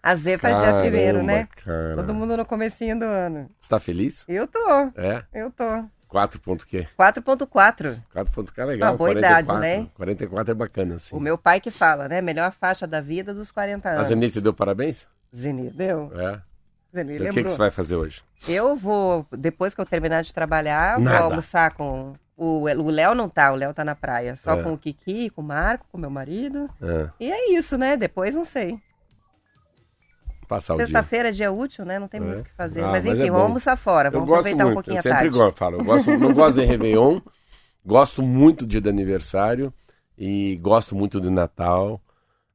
[0.02, 1.48] A Z faz dia primeiro, né?
[1.64, 1.96] Cara.
[1.96, 3.48] Todo mundo no comecinho do ano.
[3.60, 4.24] Você tá feliz?
[4.28, 4.58] Eu tô,
[4.96, 5.22] É?
[5.32, 5.64] eu tô.
[6.08, 6.86] 4 ponto quê?
[6.98, 7.98] 4.4.
[8.12, 8.92] 4 ponto que é legal.
[8.92, 9.56] Uma boa 44.
[9.56, 9.88] idade, né?
[9.94, 11.14] 44 é bacana, assim.
[11.14, 12.22] O meu pai que fala, né?
[12.22, 14.06] Melhor faixa da vida dos 40 A anos.
[14.06, 15.06] Zenir te deu parabéns?
[15.36, 16.10] Zenir, deu?
[16.18, 16.40] É.
[16.96, 17.44] Zenir E o que, lembrou.
[17.44, 18.22] que você vai fazer hoje?
[18.48, 21.18] Eu vou, depois que eu terminar de trabalhar, Nada.
[21.18, 22.14] vou almoçar com.
[22.40, 24.36] O o Léo não tá, o Léo tá na praia.
[24.36, 24.62] Só É.
[24.62, 26.70] com o Kiki, com o Marco, com o meu marido.
[26.80, 27.96] É, E é isso, né?
[27.96, 28.78] Depois não sei.
[30.48, 30.86] passar o dia.
[30.86, 31.98] Sexta-feira é dia útil, né?
[31.98, 32.24] Não tem É.
[32.24, 32.80] muito o que fazer.
[32.80, 33.46] Ah, mas mas enfim, é vamos bom.
[33.48, 34.08] almoçar fora.
[34.08, 35.36] Eu Vamos gosto aproveitar muito, um pouquinho eu a sempre tarde.
[35.38, 35.76] gosto, falo.
[35.78, 37.20] Eu gosto, não gosto de Réveillon,
[37.84, 39.74] gosto muito do dia do aniversário
[40.16, 42.00] e gosto muito de Natal.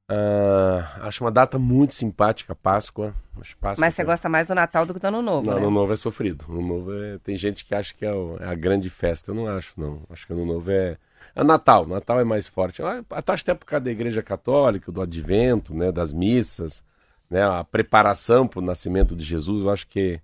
[0.10, 3.16] Ah, acho uma data muito simpática, Páscoa.
[3.60, 5.62] Páscoa Mas você que- gosta mais do Natal do que do Ano Novo, Não, né?
[5.62, 6.46] Ano Novo é sofrido.
[6.50, 7.18] Ano Novo é...
[7.20, 9.32] Tem gente que acha que é, o- é a grande festa.
[9.32, 10.02] Eu não acho, não.
[10.10, 10.98] Acho que Ano Novo é.
[11.36, 11.88] É Natal.
[11.88, 12.82] Natal é mais forte.
[13.10, 15.92] Até acho até por causa da Igreja Católica, do Advento, né?
[15.92, 16.84] Das missas,
[17.30, 17.42] né?
[17.44, 19.62] A preparação para o nascimento de Jesus.
[19.64, 20.20] Eu acho que,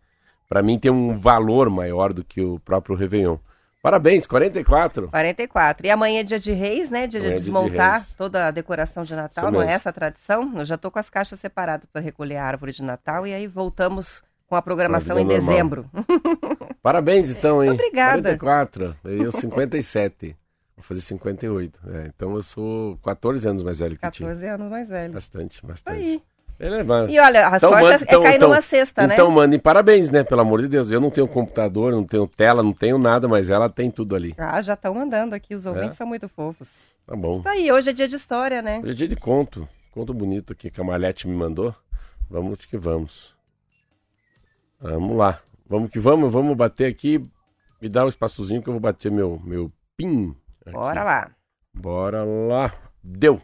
[0.47, 3.37] para mim, tem um valor maior do que o próprio Réveillon.
[3.81, 5.07] Parabéns, 44.
[5.09, 5.87] 44.
[5.87, 7.07] E amanhã é dia de reis, né?
[7.07, 8.13] Dia de Amanhã é dia de desmontar reis.
[8.15, 9.75] toda a decoração de Natal, Isso não é mesmo.
[9.77, 10.51] essa a tradição?
[10.57, 13.47] Eu já tô com as caixas separadas para recolher a árvore de Natal e aí
[13.47, 15.45] voltamos com a programação a em normal.
[15.47, 15.89] dezembro.
[16.83, 17.69] Parabéns, então, hein?
[17.69, 18.37] Muito obrigada.
[18.37, 18.95] 44.
[19.05, 20.35] E eu, 57.
[20.75, 21.79] Vou fazer 58.
[21.93, 24.23] É, então eu sou 14 anos mais velho que ti.
[24.23, 25.13] 14 anos mais velho.
[25.13, 25.97] Bastante, Isso bastante.
[25.97, 26.23] aí.
[26.59, 29.07] Ele é E olha, a Então, sorte manda- é- então- é cair então- numa cesta,
[29.07, 29.13] né?
[29.13, 30.23] Então, mandem parabéns, né?
[30.25, 30.91] Pelo amor de Deus.
[30.91, 34.35] Eu não tenho computador, não tenho tela, não tenho nada, mas ela tem tudo ali.
[34.37, 35.95] Ah, já estão andando aqui, os ouvintes É?
[35.95, 36.69] são muito fofos.
[37.07, 37.39] Tá bom.
[37.39, 38.79] Isso aí, hoje é dia de história, né?
[38.83, 39.67] Hoje é dia de conto.
[39.91, 41.73] Conto bonito aqui que a Malete me mandou.
[42.29, 43.33] Vamos que vamos.
[44.79, 45.39] Vamos lá.
[45.67, 46.31] Vamos que vamos.
[46.31, 47.25] Vamos bater aqui.
[47.81, 50.35] Me dá um espaçozinho que eu vou bater meu, meu pin.
[50.65, 50.73] aqui.
[50.73, 51.31] Bora lá.
[51.73, 52.73] Bora lá.
[53.03, 53.41] Deu.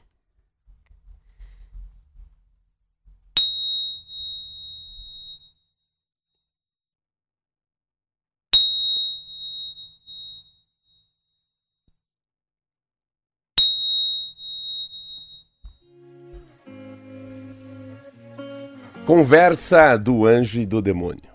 [19.06, 21.30] Conversa do anjo e do demônio.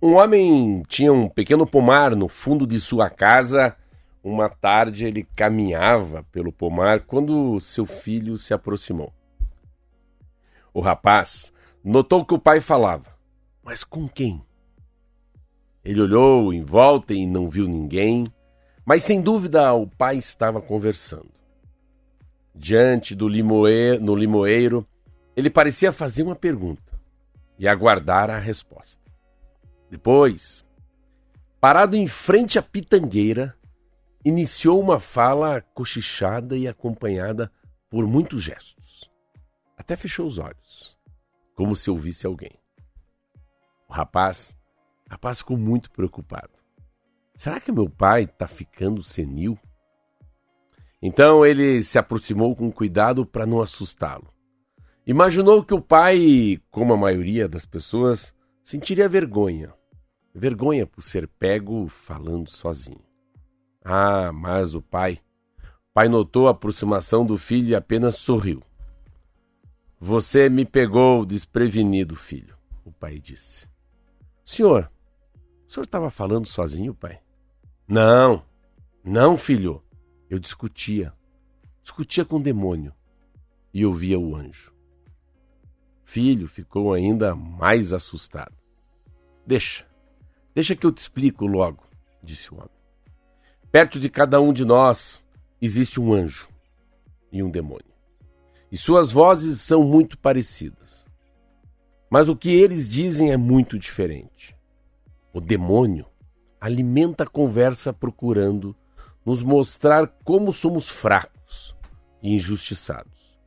[0.00, 3.76] Um homem tinha um pequeno pomar no fundo de sua casa.
[4.22, 9.12] Uma tarde ele caminhava pelo pomar quando seu filho se aproximou.
[10.72, 13.12] O rapaz notou que o pai falava,
[13.60, 14.40] mas com quem?
[15.84, 18.24] Ele olhou em volta e não viu ninguém,
[18.84, 21.32] mas sem dúvida o pai estava conversando.
[22.54, 23.98] Diante do limoe...
[23.98, 24.86] no limoeiro,
[25.36, 26.98] ele parecia fazer uma pergunta
[27.58, 29.02] e aguardar a resposta.
[29.90, 30.64] Depois,
[31.60, 33.56] parado em frente à pitangueira,
[34.24, 37.50] iniciou uma fala cochichada e acompanhada
[37.88, 39.10] por muitos gestos.
[39.76, 40.96] Até fechou os olhos,
[41.54, 42.58] como se ouvisse alguém.
[43.88, 44.56] O rapaz,
[45.10, 46.52] rapaz ficou muito preocupado.
[47.34, 49.58] Será que meu pai está ficando senil?
[51.02, 54.32] Então ele se aproximou com cuidado para não assustá-lo.
[55.06, 59.72] Imaginou que o pai, como a maioria das pessoas, sentiria vergonha.
[60.34, 63.02] Vergonha por ser pego falando sozinho.
[63.84, 65.20] Ah, mas o pai.
[65.90, 68.62] O pai notou a aproximação do filho e apenas sorriu.
[69.98, 73.68] Você me pegou desprevenido, filho, o pai disse.
[74.44, 74.90] Senhor,
[75.66, 77.20] o senhor estava falando sozinho, pai?
[77.86, 78.44] Não,
[79.04, 79.82] não, filho.
[80.28, 81.12] Eu discutia.
[81.82, 82.94] Discutia com o demônio
[83.74, 84.72] e ouvia o anjo.
[86.10, 88.56] Filho ficou ainda mais assustado.
[89.46, 89.86] Deixa,
[90.52, 91.84] deixa que eu te explico logo,
[92.20, 92.68] disse o homem.
[93.70, 95.22] Perto de cada um de nós
[95.62, 96.48] existe um anjo
[97.30, 97.94] e um demônio.
[98.72, 101.06] E suas vozes são muito parecidas.
[102.10, 104.56] Mas o que eles dizem é muito diferente.
[105.32, 106.06] O demônio
[106.60, 108.74] alimenta a conversa procurando
[109.24, 111.72] nos mostrar como somos fracos
[112.20, 113.38] e injustiçados.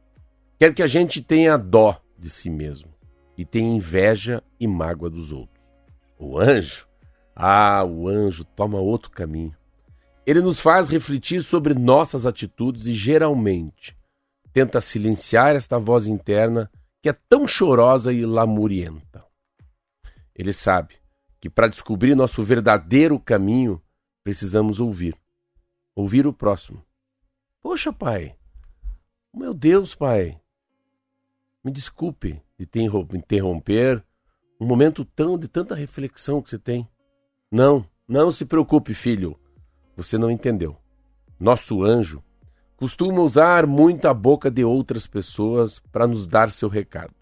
[0.57, 2.89] Quer que a gente tenha dó de si mesmo
[3.37, 5.61] e tenha inveja e mágoa dos outros.
[6.17, 6.87] O anjo,
[7.35, 9.55] ah, o anjo toma outro caminho.
[10.25, 13.97] Ele nos faz refletir sobre nossas atitudes e geralmente
[14.53, 19.25] tenta silenciar esta voz interna que é tão chorosa e lamurienta.
[20.33, 20.95] Ele sabe
[21.41, 23.81] que para descobrir nosso verdadeiro caminho
[24.23, 25.17] precisamos ouvir.
[25.93, 26.81] Ouvir o próximo.
[27.61, 28.35] Poxa, pai.
[29.35, 30.42] Meu Deus, pai.
[31.63, 34.03] Me desculpe de te interromper
[34.59, 36.87] um momento tão de tanta reflexão que você tem.
[37.49, 39.39] Não, não se preocupe, filho.
[39.95, 40.75] Você não entendeu.
[41.39, 42.21] Nosso anjo
[42.75, 47.13] costuma usar muito a boca de outras pessoas para nos dar seu recado.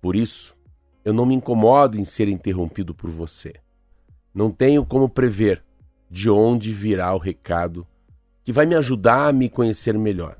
[0.00, 0.56] Por isso,
[1.04, 3.54] eu não me incomodo em ser interrompido por você.
[4.32, 5.64] Não tenho como prever
[6.08, 7.84] de onde virá o recado
[8.44, 10.38] que vai me ajudar a me conhecer melhor.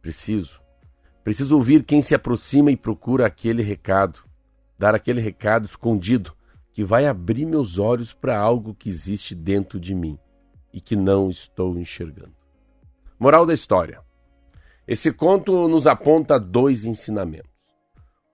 [0.00, 0.61] Preciso,
[1.24, 4.24] Preciso ouvir quem se aproxima e procura aquele recado,
[4.78, 6.32] dar aquele recado escondido
[6.72, 10.18] que vai abrir meus olhos para algo que existe dentro de mim
[10.72, 12.34] e que não estou enxergando.
[13.18, 14.00] Moral da história.
[14.88, 17.52] Esse conto nos aponta dois ensinamentos.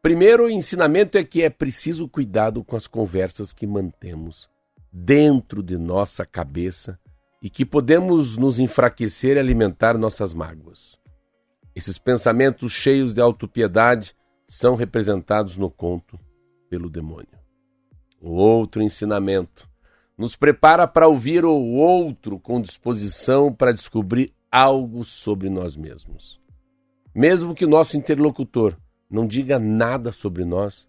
[0.00, 4.48] Primeiro ensinamento é que é preciso cuidado com as conversas que mantemos
[4.90, 6.98] dentro de nossa cabeça
[7.42, 10.97] e que podemos nos enfraquecer e alimentar nossas mágoas.
[11.78, 14.12] Esses pensamentos cheios de autopiedade
[14.48, 16.18] são representados no conto
[16.68, 17.38] pelo demônio.
[18.20, 19.70] O outro ensinamento
[20.16, 26.40] nos prepara para ouvir o outro com disposição para descobrir algo sobre nós mesmos.
[27.14, 28.76] Mesmo que nosso interlocutor
[29.08, 30.84] não diga nada sobre nós,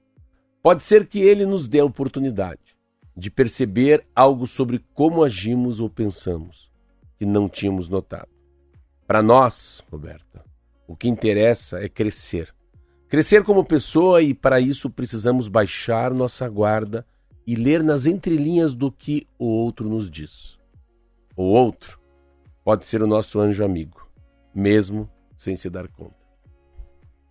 [0.59, 2.75] pode ser que ele nos dê a oportunidade
[3.15, 6.67] de perceber algo sobre como agimos ou pensamos
[7.15, 8.29] que não tínhamos notado.
[9.05, 10.48] Para nós, Roberta,
[10.89, 12.51] o que interessa é crescer.
[13.07, 17.05] Crescer como pessoa e para isso precisamos baixar nossa guarda
[17.45, 20.57] e ler nas entrelinhas do que o outro nos diz.
[21.35, 21.99] O outro
[22.63, 24.09] pode ser o nosso anjo amigo,
[24.53, 26.17] mesmo sem se dar conta.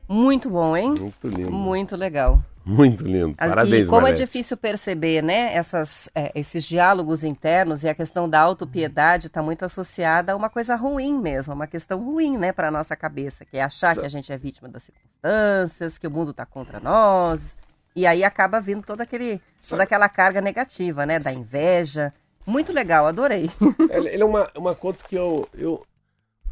[0.09, 0.94] Muito bom, hein?
[0.97, 1.51] Muito lindo.
[1.51, 2.40] Muito legal.
[2.70, 3.35] Muito lindo.
[3.35, 5.54] Parabéns, E como é difícil perceber, né?
[5.54, 10.50] Essas, é, esses diálogos internos e a questão da autopiedade está muito associada a uma
[10.50, 14.07] coisa ruim mesmo, uma questão ruim, né, para nossa cabeça, que é achar Sa- que
[14.07, 17.57] a gente é vítima das circunstâncias, que o mundo está contra nós.
[17.96, 21.18] E aí acaba vindo toda, aquele, toda aquela carga negativa, né?
[21.18, 22.12] Da inveja.
[22.46, 23.50] Muito legal, adorei.
[23.90, 25.48] Ele ele é uma, uma conta que eu.
[25.54, 25.87] eu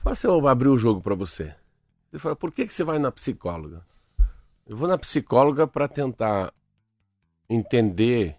[0.03, 1.55] faço eu abrir o jogo para você.
[2.11, 3.83] Você fala, por que, que você vai na psicóloga?
[4.67, 6.53] Eu vou na psicóloga para tentar
[7.49, 8.37] entender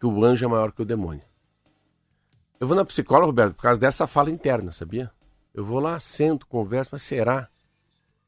[0.00, 1.22] que o anjo é maior que o demônio.
[2.58, 5.10] Eu vou na psicóloga, Roberto, por causa dessa fala interna, sabia?
[5.52, 7.50] Eu vou lá, sento, converso, mas será?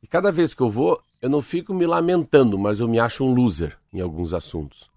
[0.02, 3.24] E cada vez que eu vou, eu não fico me lamentando, mas eu me acho
[3.24, 4.90] um loser em alguns assuntos.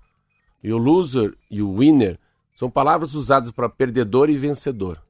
[0.61, 2.19] E o loser e o winner
[2.53, 5.01] são palavras usadas para perdedor e vencedor.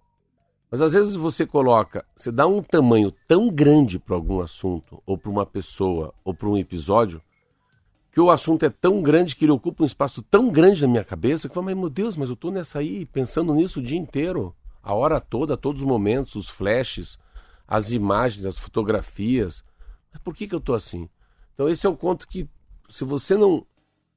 [0.74, 5.16] Mas às vezes você coloca, você dá um tamanho tão grande para algum assunto, ou
[5.16, 7.22] para uma pessoa, ou para um episódio,
[8.12, 11.04] que o assunto é tão grande que ele ocupa um espaço tão grande na minha
[11.04, 13.84] cabeça que eu falo, mas meu Deus, mas eu estou nessa aí pensando nisso o
[13.84, 17.20] dia inteiro, a hora toda, todos os momentos, os flashes,
[17.68, 19.64] as imagens, as fotografias.
[20.12, 21.08] Mas por que, que eu estou assim?
[21.54, 22.50] Então esse é o conto que,
[22.90, 23.64] se você não.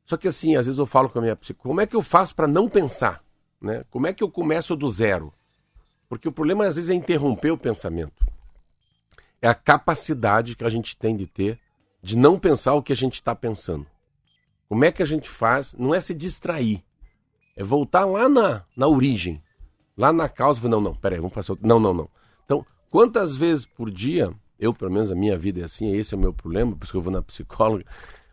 [0.07, 2.01] Só que assim, às vezes eu falo com a minha psicóloga, como é que eu
[2.01, 3.23] faço para não pensar?
[3.61, 3.85] Né?
[3.90, 5.35] Como é que eu começo do zero?
[6.09, 8.25] Porque o problema às vezes é interromper o pensamento.
[9.40, 11.59] É a capacidade que a gente tem de ter
[12.03, 13.87] de não pensar o que a gente está pensando.
[14.69, 15.75] Como é que a gente faz?
[15.75, 16.83] Não é se distrair.
[17.57, 19.42] É voltar lá na, na origem.
[19.97, 20.69] Lá na causa.
[20.69, 21.53] Não, não, peraí, vamos passar.
[21.55, 22.09] outro- Não, não, não.
[22.45, 26.16] Então, quantas vezes por dia, eu, pelo menos a minha vida é assim, esse é
[26.16, 27.85] o meu problema, por isso que eu vou na psicóloga.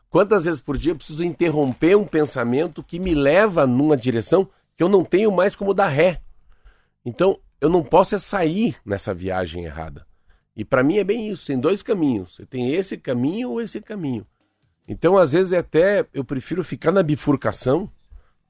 [0.09, 4.83] Quantas vezes por dia eu preciso interromper um pensamento que me leva numa direção que
[4.83, 6.21] eu não tenho mais como dar ré?
[7.03, 10.05] Então, eu não posso é sair nessa viagem errada.
[10.53, 12.35] E para mim é bem isso, tem dois caminhos.
[12.35, 14.27] Você tem esse caminho ou esse caminho.
[14.85, 17.89] Então, às vezes, é até eu prefiro ficar na bifurcação,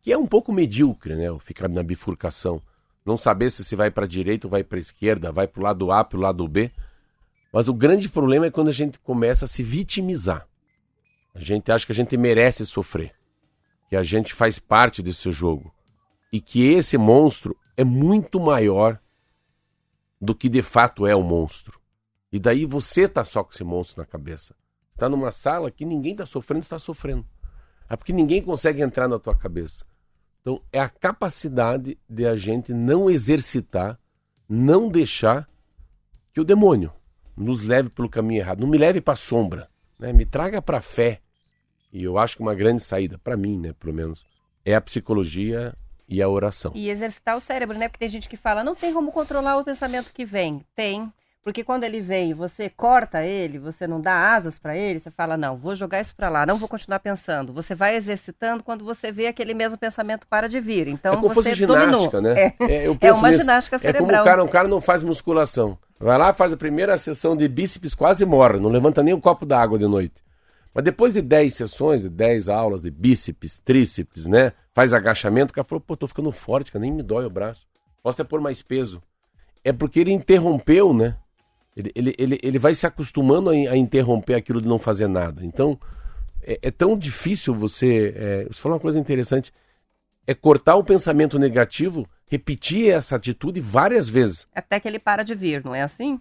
[0.02, 1.28] que é um pouco medíocre, né?
[1.42, 2.60] Ficar na bifurcação.
[3.06, 5.60] Não saber se você vai para a direita ou vai para a esquerda, vai para
[5.60, 6.72] o lado A, para o lado B.
[7.54, 10.48] Mas o grande problema é quando a gente começa a se vitimizar.
[11.36, 13.14] A gente acha que a gente merece sofrer,
[13.88, 15.72] que a gente faz parte desse jogo
[16.32, 19.00] e que esse monstro é muito maior
[20.24, 21.80] do que de fato é o monstro.
[22.32, 24.56] E daí você tá só com esse monstro na cabeça.
[24.90, 27.26] Você tá numa sala que ninguém tá sofrendo, está sofrendo.
[27.90, 29.86] É porque ninguém consegue entrar na tua cabeça.
[30.42, 34.00] Então é a capacidade de a gente não exercitar,
[34.48, 35.50] não deixar
[36.32, 36.94] que o demônio
[37.36, 38.62] nos leve pelo caminho errado.
[38.62, 40.14] Não me leve para sombra, né?
[40.14, 41.20] Me traga para a fé.
[41.92, 44.26] E eu acho que uma grande saída para mim, né, pelo menos,
[44.66, 45.76] é a psicologia
[46.14, 46.72] e a oração.
[46.76, 47.88] E exercitar o cérebro, né?
[47.90, 50.62] Porque tem gente que fala, não tem como controlar o pensamento que vem.
[50.76, 51.12] Tem.
[51.44, 55.12] Porque quando ele vem e você corta ele, você não dá asas para ele, você
[55.12, 57.52] fala, não, vou jogar isso para lá, não vou continuar pensando.
[57.52, 60.88] Você vai exercitando quando você vê aquele mesmo pensamento para de vir.
[60.88, 62.36] Então é como você fosse ginástica, dominou.
[62.36, 62.54] né?
[62.62, 63.42] É, é penso uma nisso.
[63.42, 64.22] ginástica É como cerebral.
[64.22, 65.78] o cara, um cara não faz musculação.
[66.00, 69.46] Vai lá, faz a primeira sessão de bíceps, quase morre, não levanta nem um copo
[69.46, 70.24] d'água de noite.
[70.74, 74.54] Mas depois de 10 sessões, de 10 aulas de bíceps, tríceps, né?
[74.74, 77.68] Faz agachamento, o cara falou, pô, tô ficando forte, cara, nem me dói o braço.
[78.02, 79.02] Posso até pôr mais peso.
[79.64, 81.16] É porque ele interrompeu, né?
[81.76, 85.46] Ele, ele, ele, ele vai se acostumando a, a interromper aquilo de não fazer nada.
[85.46, 85.80] Então,
[86.42, 88.14] é, é tão difícil você.
[88.16, 89.54] É, você falou uma coisa interessante.
[90.26, 94.48] É cortar o pensamento negativo, repetir essa atitude várias vezes.
[94.54, 96.20] Até que ele para de vir, não é assim?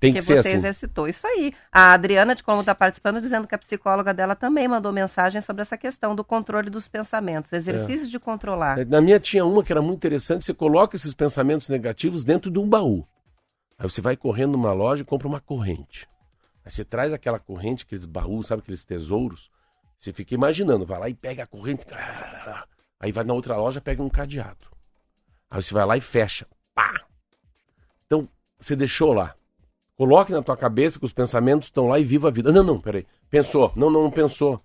[0.00, 0.58] Tem que, que ser você assim.
[0.58, 1.08] exercitou.
[1.08, 1.52] Isso aí.
[1.72, 5.62] A Adriana de Colombo está participando, dizendo que a psicóloga dela também mandou mensagem sobre
[5.62, 8.78] essa questão do controle dos pensamentos, exercício de controlar.
[8.78, 12.50] É, Na minha tinha uma que era muito interessante, você coloca esses pensamentos negativos dentro
[12.50, 13.06] de um baú.
[13.78, 16.06] Aí você vai correndo numa loja e compra uma corrente.
[16.64, 19.50] Aí você traz aquela corrente, aqueles baús, sabe aqueles tesouros?
[19.98, 21.84] Você fica imaginando, vai lá e pega a corrente.
[23.00, 24.68] Aí vai na outra loja, pega um cadeado.
[25.50, 26.46] Aí você vai lá e fecha.
[26.74, 26.92] Pá!
[28.06, 28.28] Então,
[28.58, 29.34] você deixou lá.
[29.98, 32.50] Coloque na tua cabeça que os pensamentos estão lá e viva a vida.
[32.52, 33.04] Não, não, peraí.
[33.28, 33.72] Pensou.
[33.76, 34.60] Não, não, não pensou.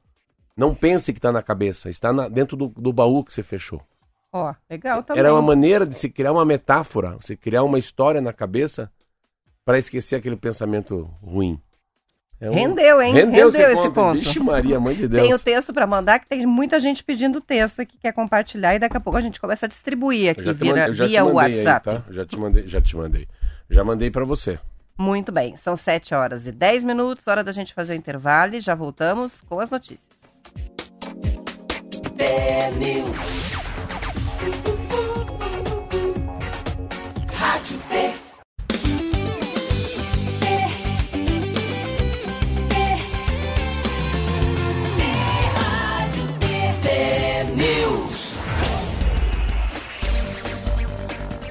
[0.56, 1.90] Não pense que está na cabeça.
[1.90, 3.82] Está na- dentro do, do baú que você fechou.
[4.32, 5.20] Ó, legal também.
[5.20, 8.92] Era uma maneira de se criar uma metáfora, você criar uma história na cabeça
[9.66, 11.60] para esquecer aquele pensamento ruim.
[12.40, 13.14] É um- Rendeu, hein?
[13.14, 13.94] Rendeu, Rendeu esse ponto.
[13.94, 14.14] ponto.
[14.16, 15.24] Vixe Maria, mãe de Deus.
[15.24, 18.80] Tem o texto para mandar, que tem muita gente pedindo texto que quer compartilhar e
[18.80, 21.86] daqui a pouco a gente começa a distribuir aqui via, mandei- via aí, WhatsApp.
[21.86, 22.04] tá?
[22.12, 23.28] Já te mandei, já te mandei.
[23.70, 24.60] Já mandei para você.
[24.98, 28.62] Muito bem, são 7 horas e 10 minutos, hora da gente fazer o intervalo e
[28.62, 30.14] já voltamos com as notícias.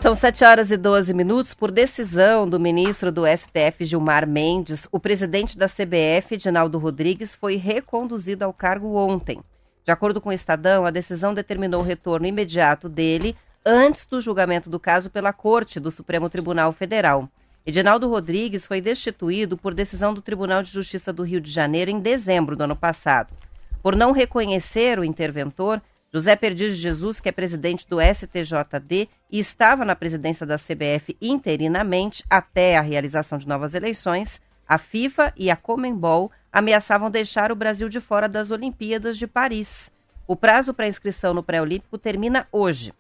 [0.03, 1.55] São 7 horas e 12 minutos.
[1.55, 7.55] Por decisão do ministro do STF, Gilmar Mendes, o presidente da CBF, Dinaldo Rodrigues, foi
[7.55, 9.41] reconduzido ao cargo ontem.
[9.85, 14.69] De acordo com o Estadão, a decisão determinou o retorno imediato dele antes do julgamento
[14.69, 17.29] do caso pela Corte do Supremo Tribunal Federal.
[17.65, 22.01] Edinaldo Rodrigues foi destituído por decisão do Tribunal de Justiça do Rio de Janeiro em
[22.01, 23.33] dezembro do ano passado.
[23.81, 25.81] Por não reconhecer o interventor,
[26.15, 31.17] José Perdiz de Jesus, que é presidente do STJD e estava na presidência da CBF
[31.23, 34.39] interinamente até a realização de novas eleições,
[34.69, 39.91] a FIFA e a Comembol ameaçavam deixar o Brasil de fora das Olimpíadas de Paris.
[40.27, 42.93] O prazo para inscrição no pré-olímpico termina hoje.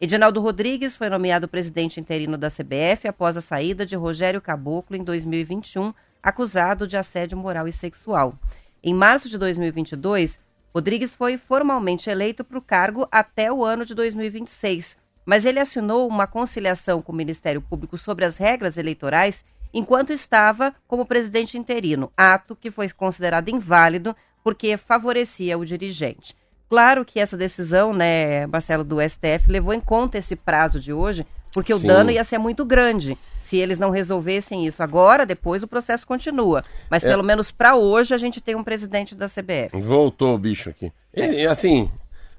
[0.00, 5.02] Edinaldo Rodrigues foi nomeado presidente interino da CBF após a saída de Rogério Caboclo em
[5.02, 5.92] 2021,
[6.22, 8.38] acusado de assédio moral e sexual.
[8.82, 10.40] Em março de 2022,
[10.74, 14.96] Rodrigues foi formalmente eleito para o cargo até o ano de 2026,
[15.26, 19.44] mas ele assinou uma conciliação com o Ministério Público sobre as regras eleitorais
[19.74, 26.36] enquanto estava como presidente interino, ato que foi considerado inválido porque favorecia o dirigente.
[26.68, 31.26] Claro que essa decisão, né, Marcelo, do STF, levou em conta esse prazo de hoje,
[31.52, 31.84] porque Sim.
[31.84, 33.18] o dano ia ser muito grande
[33.50, 36.62] se eles não resolvessem isso agora, depois o processo continua.
[36.88, 37.08] Mas É.
[37.08, 39.76] pelo menos para hoje a gente tem um presidente da CBF.
[39.76, 40.92] Voltou o bicho aqui.
[41.12, 41.90] Ele, assim,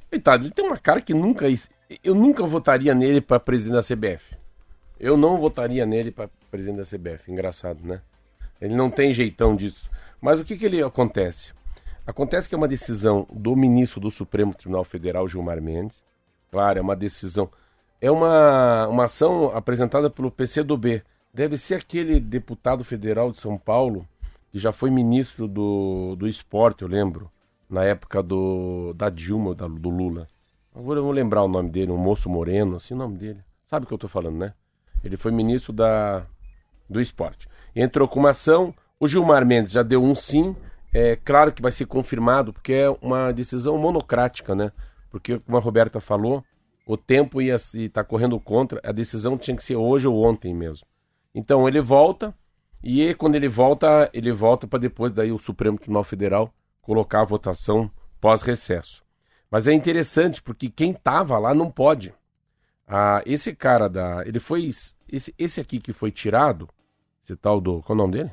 [0.09, 1.45] coitado, ele tem uma cara que nunca.
[2.01, 4.38] Eu nunca votaria nele para presidente da CBF.
[4.97, 7.30] Eu não votaria nele para presidente da CBF.
[7.30, 7.99] Engraçado, né?
[8.62, 9.89] Ele não tem jeitão disso.
[10.22, 11.51] Mas o que, que ele acontece?
[12.07, 16.01] Acontece que é uma decisão do ministro do Supremo Tribunal Federal, Gilmar Mendes.
[16.49, 17.49] Claro, é uma decisão.
[18.02, 21.04] É uma, uma ação apresentada pelo PCdoB.
[21.32, 24.08] Deve ser aquele deputado federal de São Paulo
[24.52, 27.32] que já foi ministro do, do esporte, eu lembro,
[27.70, 30.28] na época do, da Dilma, da, do Lula.
[30.76, 33.39] Agora eu vou lembrar o nome dele, um moço moreno, assim o nome dele.
[33.68, 34.54] Sabe o que eu tô falando, né?
[35.04, 36.26] Ele foi ministro da,
[36.89, 37.47] do esporte.
[37.74, 40.56] Entrou com uma ação, o Gilmar Mendes já deu um sim,
[40.93, 44.72] é claro que vai ser confirmado, porque é uma decisão monocrática, né?
[45.10, 46.43] Porque, como a Roberta falou,
[46.91, 50.85] o tempo ia estar correndo contra, a decisão tinha que ser hoje ou ontem mesmo.
[51.33, 52.35] Então ele volta,
[52.83, 57.25] e quando ele volta, ele volta para depois daí o Supremo Tribunal Federal colocar a
[57.25, 57.89] votação
[58.19, 59.05] pós-recesso.
[59.49, 62.13] Mas é interessante porque quem tava lá não pode.
[62.85, 64.27] Ah, esse cara da.
[64.27, 64.69] Ele foi.
[65.07, 66.67] Esse, esse aqui que foi tirado,
[67.23, 67.81] esse tal do.
[67.83, 68.31] Qual é o nome dele?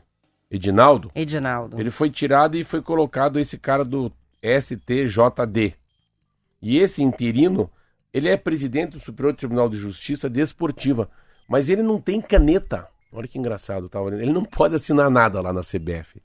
[0.50, 1.12] Edinaldo.
[1.14, 1.80] Edinaldo.
[1.80, 5.74] Ele foi tirado e foi colocado esse cara do STJD.
[6.61, 7.70] E esse interino,
[8.19, 11.09] ele é presidente do Superior Tribunal de Justiça Desportiva,
[11.49, 12.87] mas ele não tem caneta.
[13.12, 13.99] Olha que engraçado, tá?
[14.01, 16.21] Ele não pode assinar nada lá na CBF.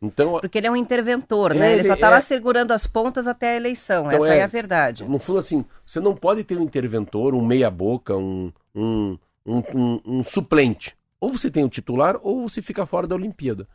[0.00, 1.72] Então, Porque ele é um interventor, né?
[1.72, 4.06] Ele Ele só tá lá é- segurando as pontas até a eleição.
[4.06, 5.04] Então, Essa é- é a verdade.
[5.04, 10.00] no fundo, assim, você não pode ter um interventor, um meia-boca, um, um, um, um-
[10.06, 10.96] um suplente.
[11.20, 13.66] Ou você tem o titular, ou você fica fora da Olimpíada.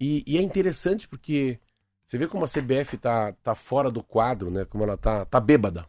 [0.00, 1.60] E, e é interessante porque
[2.04, 4.64] você vê como a CBF tá, tá fora do quadro, né?
[4.64, 5.86] Como ela tá, tá bêbada.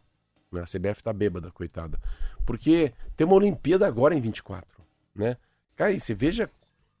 [0.50, 0.60] Né?
[0.60, 1.98] A CBF tá bêbada, coitada.
[2.44, 4.66] Porque tem uma Olimpíada agora em 24,
[5.14, 5.36] né?
[5.76, 6.50] Cara, e você veja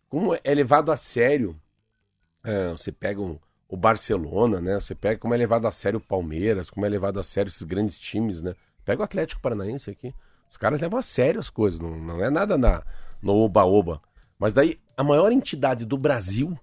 [0.08, 1.56] como é levado a sério.
[2.42, 3.38] É, você pega um-
[3.68, 4.74] o Barcelona, né?
[4.80, 7.62] Você pega como é levado a sério o Palmeiras, como é levado a sério esses
[7.62, 8.54] grandes times, né?
[8.84, 10.14] Pega o Atlético Paranaense aqui.
[10.48, 12.82] Os caras levam a sério as coisas, não, não é nada na,
[13.22, 14.00] no oba-oba.
[14.38, 16.58] Mas daí, a maior entidade do Brasil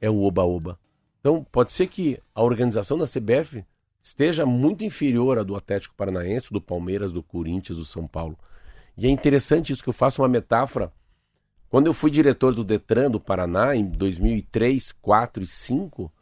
[0.00, 0.78] é o Oba-Oba.
[1.20, 3.64] Então, pode ser que a organização da CBF
[4.04, 8.38] esteja muito inferior à do Atlético Paranaense, do Palmeiras, do Corinthians, do São Paulo.
[8.98, 10.92] E é interessante isso que eu faço uma metáfora.
[11.70, 16.12] Quando eu fui diretor do Detran do Paraná em 2003, 4 e 5,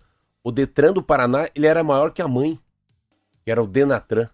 [0.45, 2.59] o Detran do Paraná ele era maior que a mãe,
[3.45, 4.28] que era o Denatran.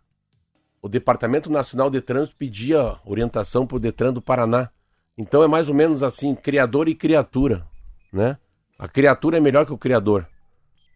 [0.82, 4.70] O Departamento Nacional de Trânsito pedia orientação para o Detran do Paraná.
[5.16, 7.66] Então é mais ou menos assim, criador e criatura,
[8.12, 8.38] né?
[8.78, 10.28] A criatura é melhor que o criador.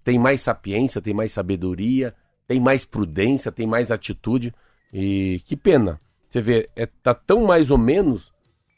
[0.05, 2.14] Tem mais sapiência, tem mais sabedoria,
[2.47, 4.55] tem mais prudência, tem mais atitude.
[4.93, 6.01] E que pena.
[6.28, 8.32] Você vê, é, tá tão mais ou menos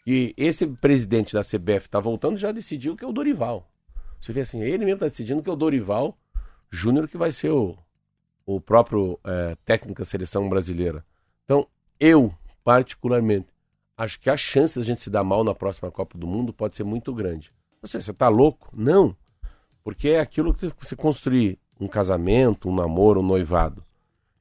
[0.04, 3.70] que esse presidente da CBF tá voltando já decidiu que é o Dorival.
[4.20, 6.16] Você vê assim, ele mesmo tá decidindo que é o Dorival
[6.70, 7.78] Júnior que vai ser o,
[8.44, 11.04] o próprio é, técnico da seleção brasileira.
[11.44, 11.66] Então,
[12.00, 12.34] eu,
[12.64, 13.46] particularmente,
[13.96, 16.74] acho que a chance da gente se dar mal na próxima Copa do Mundo pode
[16.74, 17.52] ser muito grande.
[17.80, 18.70] Você, você tá louco?
[18.72, 19.16] Não.
[19.82, 23.84] Porque é aquilo que você construir um casamento, um namoro, um noivado.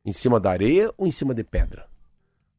[0.05, 1.87] Em cima da areia ou em cima de pedra?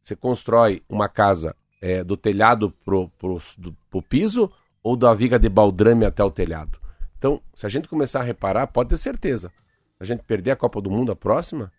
[0.03, 4.51] Você constrói uma casa é, do telhado pro, pro, do, pro piso
[4.83, 6.79] ou da viga de baldrame até o telhado?
[7.19, 9.49] Então, se a gente começar a reparar, pode ter certeza.
[9.49, 11.73] Se a gente perder a Copa do Mundo a próxima,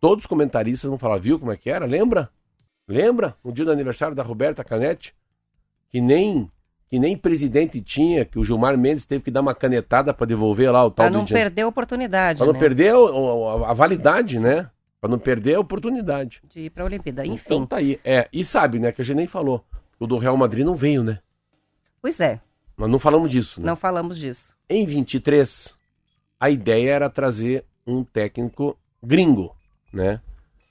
[0.00, 1.86] todos os comentaristas vão falar, viu como é que era?
[1.86, 2.30] Lembra?
[2.86, 3.36] Lembra?
[3.42, 5.14] No dia do aniversário da Roberta Canetti?
[5.88, 6.50] Que nem
[6.92, 10.70] que nem presidente tinha, que o Gilmar Mendes teve que dar uma canetada para devolver
[10.70, 12.36] lá o tal Para não perder a oportunidade.
[12.36, 12.58] Para não né?
[12.58, 14.68] perder a, a, validade, né?
[15.00, 16.42] Para não perder a oportunidade.
[16.50, 17.40] De ir para a Olimpíada, enfim.
[17.46, 17.98] Então tá aí.
[18.04, 19.64] É, e sabe, né, que a gente nem falou.
[19.98, 21.20] O do Real Madrid não veio, né?
[22.02, 22.38] Pois é.
[22.76, 23.68] Mas não falamos disso, né?
[23.68, 24.54] Não falamos disso.
[24.68, 25.74] Em 23,
[26.38, 29.56] a ideia era trazer um técnico gringo,
[29.90, 30.20] né?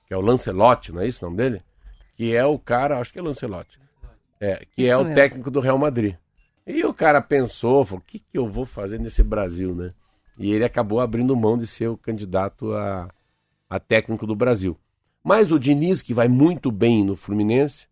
[0.07, 1.63] Que é o Lancelotti, não é isso o nome dele?
[2.13, 3.80] Que é o cara, acho que é Lancelotti.
[4.41, 5.15] É, que isso é o mesmo.
[5.15, 6.15] técnico do Real Madrid.
[6.67, 9.93] E o cara pensou, falou, o que, que eu vou fazer nesse Brasil, né?
[10.37, 13.07] E ele acabou abrindo mão de ser o candidato a
[13.71, 14.77] a técnico do Brasil.
[15.23, 17.87] Mas o Diniz, que vai muito bem no Fluminense,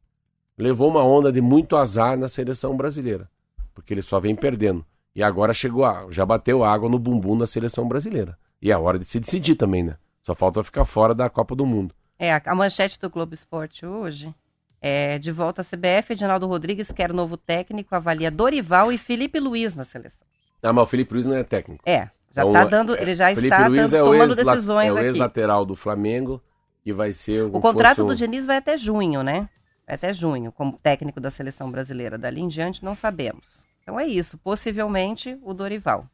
[0.58, 3.30] levou uma onda de muito azar na seleção brasileira,
[3.74, 4.86] porque ele só vem perdendo.
[5.16, 8.38] E agora chegou a, já bateu água no bumbum da seleção brasileira.
[8.62, 9.96] E é hora de se decidir também, né?
[10.22, 11.96] Só falta ficar fora da Copa do Mundo.
[12.18, 14.36] É, a manchete do Globo Esporte hoje
[14.82, 19.76] é de volta à CBF, Edinaldo Rodrigues quer novo técnico, avalia Dorival e Felipe Luiz
[19.76, 20.28] na seleção.
[20.62, 21.84] Ah, mas o Felipe Luiz não é técnico.
[21.86, 25.66] É, já então, dando, ele já Felipe está Luiz é tomando decisões é o ex-lateral
[25.66, 26.42] do Flamengo
[26.86, 28.08] e vai ser o contrato um...
[28.08, 29.50] do Diniz vai até junho, né?
[29.86, 32.18] Vai até junho, como técnico da seleção brasileira.
[32.18, 33.68] Dali em diante não sabemos.
[33.82, 36.06] Então é isso, possivelmente o Dorival.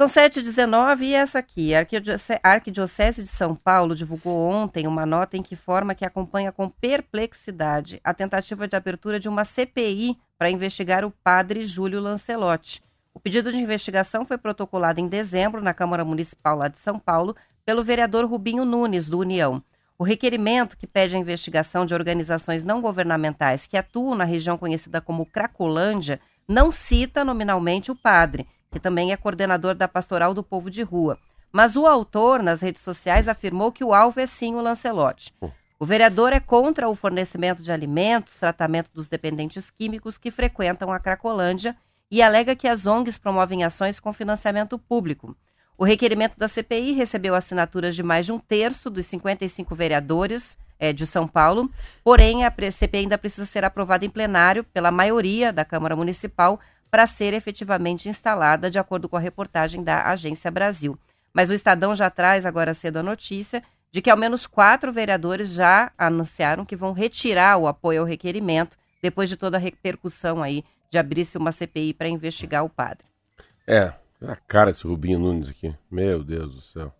[0.00, 1.72] São 7h19 e essa aqui.
[1.74, 1.86] A
[2.42, 8.00] Arquidiocese de São Paulo divulgou ontem uma nota em que forma que acompanha com perplexidade
[8.02, 12.82] a tentativa de abertura de uma CPI para investigar o padre Júlio Lancelotti.
[13.12, 17.36] O pedido de investigação foi protocolado em dezembro na Câmara Municipal lá de São Paulo
[17.62, 19.62] pelo vereador Rubinho Nunes, do União.
[19.98, 24.98] O requerimento, que pede a investigação de organizações não governamentais que atuam na região conhecida
[24.98, 30.70] como Cracolândia, não cita nominalmente o padre, que também é coordenador da Pastoral do Povo
[30.70, 31.18] de Rua.
[31.52, 35.34] Mas o autor, nas redes sociais, afirmou que o alvo é sim o Lancelote.
[35.78, 41.00] O vereador é contra o fornecimento de alimentos, tratamento dos dependentes químicos que frequentam a
[41.00, 41.76] Cracolândia
[42.10, 45.36] e alega que as ONGs promovem ações com financiamento público.
[45.76, 50.92] O requerimento da CPI recebeu assinaturas de mais de um terço dos 55 vereadores é,
[50.92, 51.70] de São Paulo,
[52.04, 56.60] porém a CPI ainda precisa ser aprovada em plenário pela maioria da Câmara Municipal
[56.90, 60.98] para ser efetivamente instalada, de acordo com a reportagem da Agência Brasil.
[61.32, 63.62] Mas o Estadão já traz agora cedo a notícia
[63.92, 68.76] de que ao menos quatro vereadores já anunciaram que vão retirar o apoio ao requerimento
[69.02, 73.04] depois de toda a repercussão aí de abrir-se uma CPI para investigar o padre.
[73.66, 75.74] É, a cara desse Rubinho Nunes aqui.
[75.90, 76.92] Meu Deus do céu.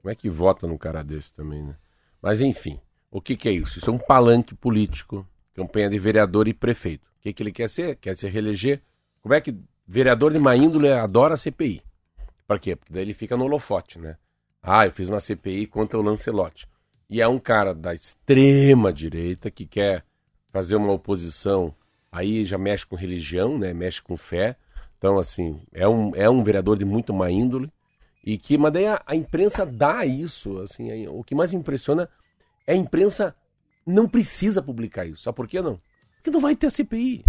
[0.00, 1.76] Como é que vota num cara desse também, né?
[2.22, 2.80] Mas enfim,
[3.10, 3.78] o que, que é isso?
[3.78, 5.26] Isso é um palanque político,
[5.56, 7.08] campanha de vereador e prefeito.
[7.18, 7.96] O que, que ele quer ser?
[7.96, 8.82] Quer se reeleger?
[9.22, 9.56] Como é que
[9.88, 11.82] vereador de má índole adora a CPI?
[12.46, 12.76] Para quê?
[12.76, 14.16] Porque daí ele fica no holofote, né?
[14.62, 16.68] Ah, eu fiz uma CPI contra o Lancelotti.
[17.08, 20.04] E é um cara da extrema direita que quer
[20.52, 21.74] fazer uma oposição
[22.12, 23.72] aí já mexe com religião, né?
[23.72, 24.56] Mexe com fé.
[24.98, 27.72] Então, assim, é um, é um vereador de muito má índole.
[28.24, 32.08] E que, mas daí a, a imprensa dá isso, assim, aí, o que mais impressiona
[32.66, 33.34] é a imprensa
[33.86, 35.22] não precisa publicar isso.
[35.22, 35.80] Sabe por quê não?
[36.16, 37.24] Porque não vai ter a CPI.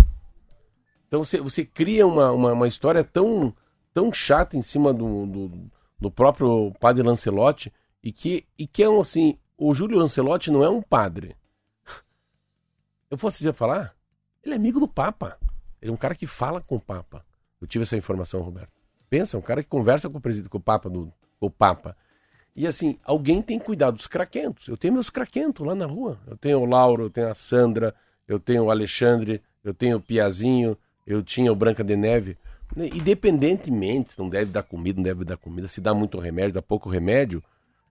[1.08, 3.54] Então você, você cria uma, uma, uma história tão,
[3.94, 7.72] tão chata em cima do, do, do, próprio padre Lancelotti
[8.04, 11.36] e que, e que é um, assim, o Júlio Lancelotti não é um padre.
[13.10, 13.96] Eu posso dizer falar?
[14.44, 15.38] Ele é amigo do Papa.
[15.82, 17.26] Ele é um cara que fala com o Papa.
[17.62, 18.72] Eu tive essa informação, Roberto.
[19.10, 21.96] Pensa, um cara que conversa com o presidente, com o Papa, do, com o Papa.
[22.58, 24.68] E assim, alguém tem que cuidar dos craquentos.
[24.68, 26.20] Eu tenho meus craquentos lá na rua.
[26.26, 27.94] Eu tenho o Lauro, eu tenho a Sandra,
[28.28, 32.36] eu tenho o Alexandre, eu tenho o Piazinho, eu tinha o Branca de Neve.
[32.76, 36.62] Independentemente, se não deve dar comida, não deve dar comida, se dá muito remédio, dá
[36.62, 37.44] pouco remédio,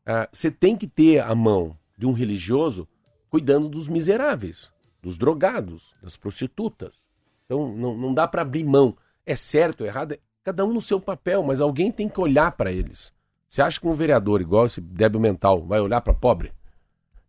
[0.05, 2.89] ah, você tem que ter a mão de um religioso
[3.31, 7.07] cuidando dos miseráveis, dos drogados, das prostitutas.
[7.45, 8.97] Então não, não dá para abrir mão.
[9.25, 12.51] É certo, é errado, é cada um no seu papel, mas alguém tem que olhar
[12.51, 13.15] para eles.
[13.49, 16.53] Você acha que um vereador, igual esse débil mental, vai olhar para pobre?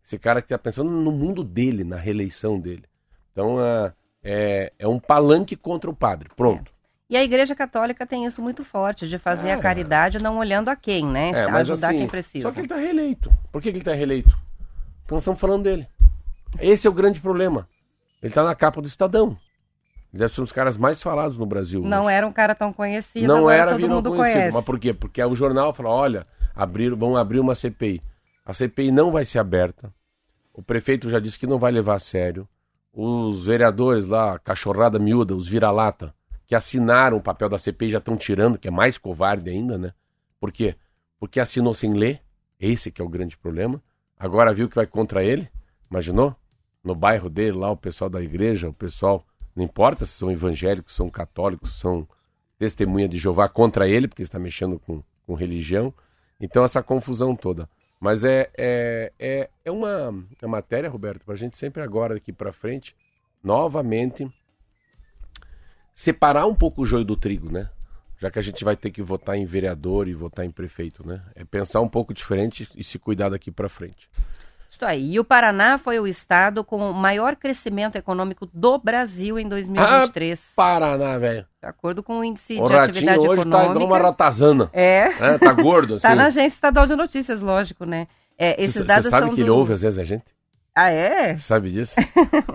[0.04, 2.84] Esse cara que está pensando no mundo dele, na reeleição dele.
[3.32, 3.92] Então, uh,
[4.22, 6.28] é, é um palanque contra o padre.
[6.34, 6.72] Pronto.
[6.74, 6.78] É.
[7.10, 9.52] E a Igreja Católica tem isso muito forte, de fazer é.
[9.52, 11.30] a caridade não olhando a quem, né?
[11.30, 12.48] É, Ajudar assim, quem precisa.
[12.48, 13.32] Só que ele está reeleito.
[13.50, 14.30] Por que, que ele está reeleito?
[15.02, 15.88] Porque nós estamos falando dele.
[16.60, 17.66] Esse é o grande problema.
[18.20, 19.38] Ele está na capa do Estadão.
[20.12, 21.82] Deve ser um dos caras mais falados no Brasil.
[21.82, 22.14] Não hoje.
[22.14, 24.34] era um cara tão conhecido, não era todo mundo conhecido.
[24.34, 24.54] Conhece.
[24.54, 24.94] Mas por quê?
[24.94, 28.02] Porque o jornal falou, olha, abrir, vão abrir uma CPI.
[28.44, 29.92] A CPI não vai ser aberta.
[30.54, 32.48] O prefeito já disse que não vai levar a sério.
[32.92, 36.14] Os vereadores lá, cachorrada miúda, os vira-lata,
[36.46, 39.92] que assinaram o papel da CPI já estão tirando, que é mais covarde ainda, né?
[40.40, 40.74] Por quê?
[41.20, 42.22] Porque assinou sem ler.
[42.58, 43.80] Esse que é o grande problema.
[44.18, 45.48] Agora viu que vai contra ele.
[45.90, 46.34] Imaginou?
[46.82, 49.24] No bairro dele lá, o pessoal da igreja, o pessoal
[49.58, 52.06] não importa se são evangélicos, são católicos, são
[52.60, 55.92] testemunha de Jeová contra ele, porque está mexendo com, com religião.
[56.40, 57.68] Então, essa confusão toda.
[57.98, 62.14] Mas é, é, é, é uma, é uma matéria, Roberto, para a gente sempre agora,
[62.14, 62.94] daqui para frente,
[63.42, 64.32] novamente,
[65.92, 67.68] separar um pouco o joio do trigo, né?
[68.20, 71.20] Já que a gente vai ter que votar em vereador e votar em prefeito, né?
[71.34, 74.08] É pensar um pouco diferente e se cuidar daqui para frente.
[74.78, 75.14] Isso aí.
[75.14, 80.38] E o Paraná foi o estado com o maior crescimento econômico do Brasil em 2023.
[80.38, 81.44] Ah, Paraná, velho.
[81.60, 83.58] De acordo com o índice o de atividade hoje econômica.
[83.58, 84.70] tá igual uma ratazana.
[84.72, 85.08] É.
[85.20, 86.06] é tá gordo, assim.
[86.06, 88.06] tá na agência estadual de notícias, lógico, né?
[88.38, 89.42] É, esses cê, dados Você sabe são que do...
[89.42, 90.24] ele ouve às vezes a gente?
[90.72, 91.36] Ah, é?
[91.36, 91.96] Sabe disso?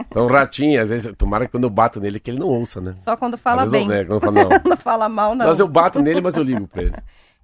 [0.09, 2.95] Então, ratinho, às vezes, tomara que quando eu bato nele que ele não ouça, né?
[3.03, 3.81] Só quando fala bem.
[3.81, 4.49] Eu, né, quando fala, não.
[4.63, 5.47] não fala mal, não.
[5.47, 6.95] Mas eu bato nele, mas eu ligo pra ele.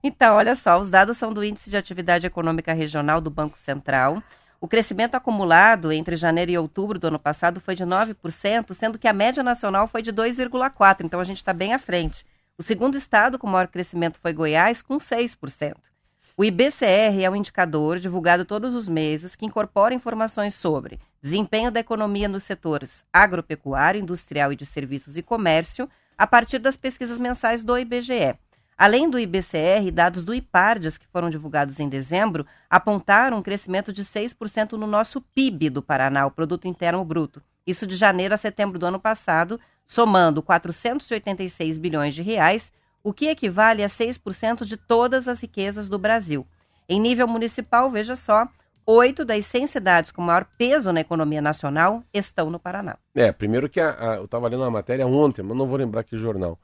[0.01, 4.23] Então, olha só, os dados são do Índice de Atividade Econômica Regional do Banco Central.
[4.61, 9.07] O crescimento acumulado entre janeiro e outubro do ano passado foi de 9%, sendo que
[9.07, 12.25] a média nacional foi de 2,4%, então a gente está bem à frente.
[12.57, 15.75] O segundo estado com maior crescimento foi Goiás, com 6%.
[16.35, 21.79] O IBCR é um indicador divulgado todos os meses que incorpora informações sobre desempenho da
[21.79, 27.63] economia nos setores agropecuário, industrial e de serviços e comércio, a partir das pesquisas mensais
[27.63, 28.37] do IBGE.
[28.79, 34.05] Além do IBCR, dados do IPARDES, que foram divulgados em dezembro, apontaram um crescimento de
[34.05, 37.43] 6% no nosso PIB do Paraná, o Produto Interno Bruto.
[37.67, 42.71] Isso de janeiro a setembro do ano passado, somando 486 bilhões de reais,
[43.03, 46.47] o que equivale a 6% de todas as riquezas do Brasil.
[46.87, 48.47] Em nível municipal, veja só,
[48.85, 52.95] oito das 100 cidades com maior peso na economia nacional estão no Paraná.
[53.13, 56.05] É, primeiro que a, a, eu estava lendo uma matéria ontem, mas não vou lembrar
[56.05, 56.57] que jornal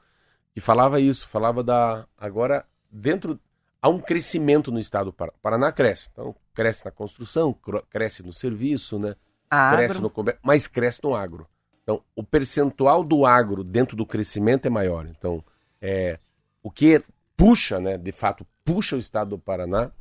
[0.56, 2.06] que falava isso, falava da.
[2.16, 3.38] Agora, dentro.
[3.82, 5.70] Há um crescimento no estado do Paraná.
[5.70, 6.08] cresce.
[6.10, 7.54] Então, cresce na construção,
[7.90, 9.14] cresce no serviço, né?
[9.50, 9.76] Agro.
[9.76, 11.46] Cresce no comércio, mas cresce no agro.
[11.82, 15.06] Então, o percentual do agro dentro do crescimento é maior.
[15.06, 15.44] Então,
[15.80, 16.18] é,
[16.62, 17.04] o que
[17.36, 19.92] puxa, né, de fato, puxa o estado do Paraná,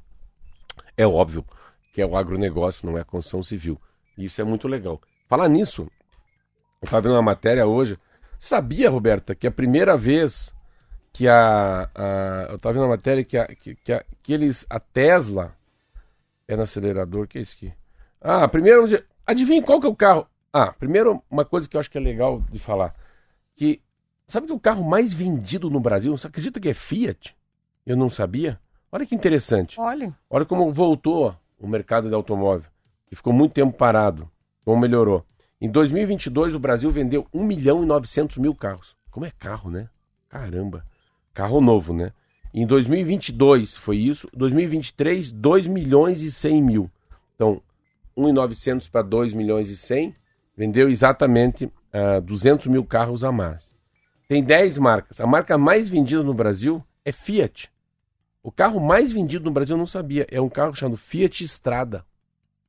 [0.96, 1.46] é óbvio
[1.92, 3.80] que é o agronegócio, não é a construção civil.
[4.18, 5.02] E isso é muito legal.
[5.28, 5.82] Falar nisso,
[6.82, 8.00] eu estava vendo uma matéria hoje
[8.38, 10.54] Sabia, Roberta, que a primeira vez
[11.16, 11.90] que a.
[11.96, 14.66] a eu estava vendo uma matéria que, a, que, que, a, que eles.
[14.70, 15.56] A Tesla.
[16.48, 17.74] É no acelerador, que é isso aqui?
[18.22, 18.86] Ah, primeiro.
[19.26, 20.28] Adivinha qual que é o carro?
[20.54, 22.94] Ah, primeiro, uma coisa que eu acho que é legal de falar.
[23.56, 23.82] Que.
[24.28, 27.36] Sabe que o carro mais vendido no Brasil, você acredita que é Fiat?
[27.86, 28.60] Eu não sabia.
[28.92, 29.80] Olha que interessante.
[29.80, 30.14] Olha.
[30.30, 32.70] Olha como voltou o mercado de automóvel,
[33.08, 34.30] que ficou muito tempo parado,
[34.64, 35.24] como melhorou.
[35.66, 38.96] Em 2022, o Brasil vendeu 1 milhão e 900 mil carros.
[39.10, 39.90] Como é carro, né?
[40.30, 40.86] Caramba.
[41.34, 42.12] Carro novo, né?
[42.54, 44.30] Em 2022 foi isso.
[44.32, 46.92] 2023, 2 milhões e 100 mil.
[47.34, 47.64] Então,
[48.16, 50.16] 1,900 para 2 milhões e 100,
[50.56, 51.72] vendeu exatamente uh,
[52.18, 53.74] ah, 200 mil carros a mais.
[54.28, 55.20] Tem 10 marcas.
[55.20, 57.72] A marca mais vendida no Brasil é Fiat.
[58.44, 60.28] O carro mais vendido no Brasil eu não sabia.
[60.30, 62.06] É um carro chamado Fiat Strada,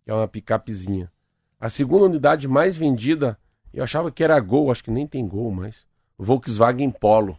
[0.02, 1.12] que é uma picapezinha.
[1.58, 3.38] A segunda unidade mais vendida,
[3.72, 5.86] eu achava que era Gol, acho que nem tem Gol mais.
[6.18, 7.38] Volkswagen Polo.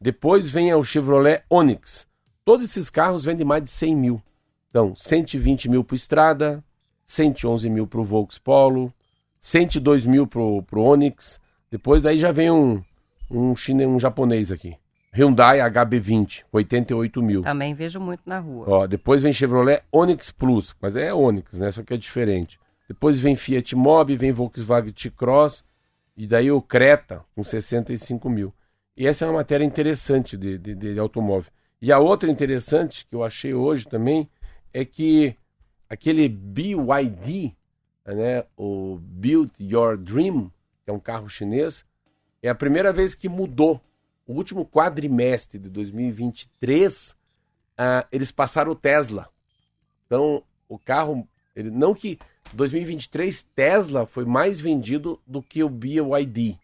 [0.00, 2.06] Depois vem o Chevrolet Onix.
[2.44, 4.22] Todos esses carros vendem mais de 100 mil.
[4.70, 6.64] Então, 120 mil para Estrada,
[7.04, 8.94] 111 mil para o Volkswagen Polo,
[9.40, 11.38] 102 mil para o Onix,
[11.70, 12.82] Depois daí já vem um,
[13.30, 14.76] um, chine, um japonês aqui.
[15.12, 17.42] Hyundai HB20, 88 mil.
[17.42, 18.64] Também vejo muito na rua.
[18.68, 21.70] Ó, depois vem Chevrolet Onix Plus, mas é Onix, né?
[21.70, 22.58] Só que é diferente.
[22.90, 25.62] Depois vem Fiat Mobi, vem Volkswagen T-Cross
[26.16, 28.52] e daí o Creta com 65 mil.
[28.96, 31.52] E essa é uma matéria interessante de, de, de automóvel.
[31.80, 34.28] E a outra interessante que eu achei hoje também
[34.74, 35.36] é que
[35.88, 37.54] aquele BYD,
[38.04, 40.50] né, o Build Your Dream,
[40.84, 41.84] que é um carro chinês,
[42.42, 43.80] é a primeira vez que mudou
[44.26, 47.16] o último quadrimestre de 2023, uh,
[47.78, 49.28] ah, eles passaram o Tesla.
[50.06, 51.24] Então, o carro,
[51.54, 52.18] ele, não que
[52.52, 56.58] 2023 Tesla foi mais vendido do que o BYD,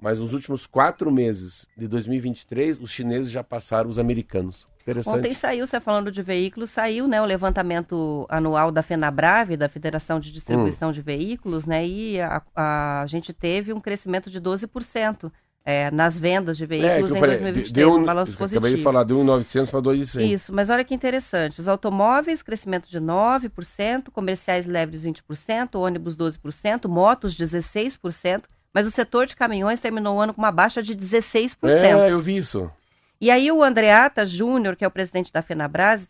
[0.00, 4.66] mas nos últimos quatro meses de 2023, os chineses já passaram os americanos.
[4.82, 5.18] Interessante.
[5.18, 10.20] Ontem saiu, você falando de veículos, saiu né, o levantamento anual da FenaBrave, da Federação
[10.20, 10.92] de Distribuição hum.
[10.92, 15.32] de Veículos, né, e a, a, a gente teve um crescimento de 12%
[15.68, 18.64] é, nas vendas de é, veículos é, em falei, 2023, deu um, balanço positivo.
[18.64, 20.32] Acabei de falar, de 1,900 para 2,100.
[20.32, 26.88] Isso, mas olha que interessante, os automóveis, crescimento de 9%, comerciais leves 20%, ônibus 12%,
[26.88, 31.56] motos 16%, mas o setor de caminhões terminou o ano com uma baixa de 16%.
[31.64, 32.70] É, eu vi isso.
[33.20, 36.04] E aí o Andreata Júnior, que é o presidente da FenaBrave,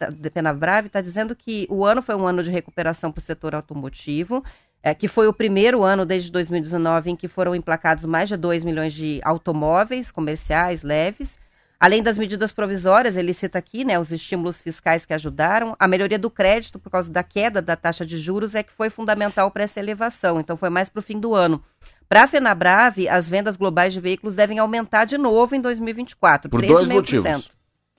[0.86, 4.44] está dizendo que o ano foi um ano de recuperação para o setor automotivo,
[4.86, 8.62] é, que foi o primeiro ano desde 2019 em que foram emplacados mais de 2
[8.62, 11.40] milhões de automóveis comerciais leves.
[11.80, 16.20] Além das medidas provisórias, ele cita aqui né, os estímulos fiscais que ajudaram, a melhoria
[16.20, 19.64] do crédito por causa da queda da taxa de juros é que foi fundamental para
[19.64, 21.60] essa elevação, então foi mais para o fim do ano.
[22.08, 26.48] Para a FenaBrave, as vendas globais de veículos devem aumentar de novo em 2024.
[26.48, 27.50] Por dois motivos.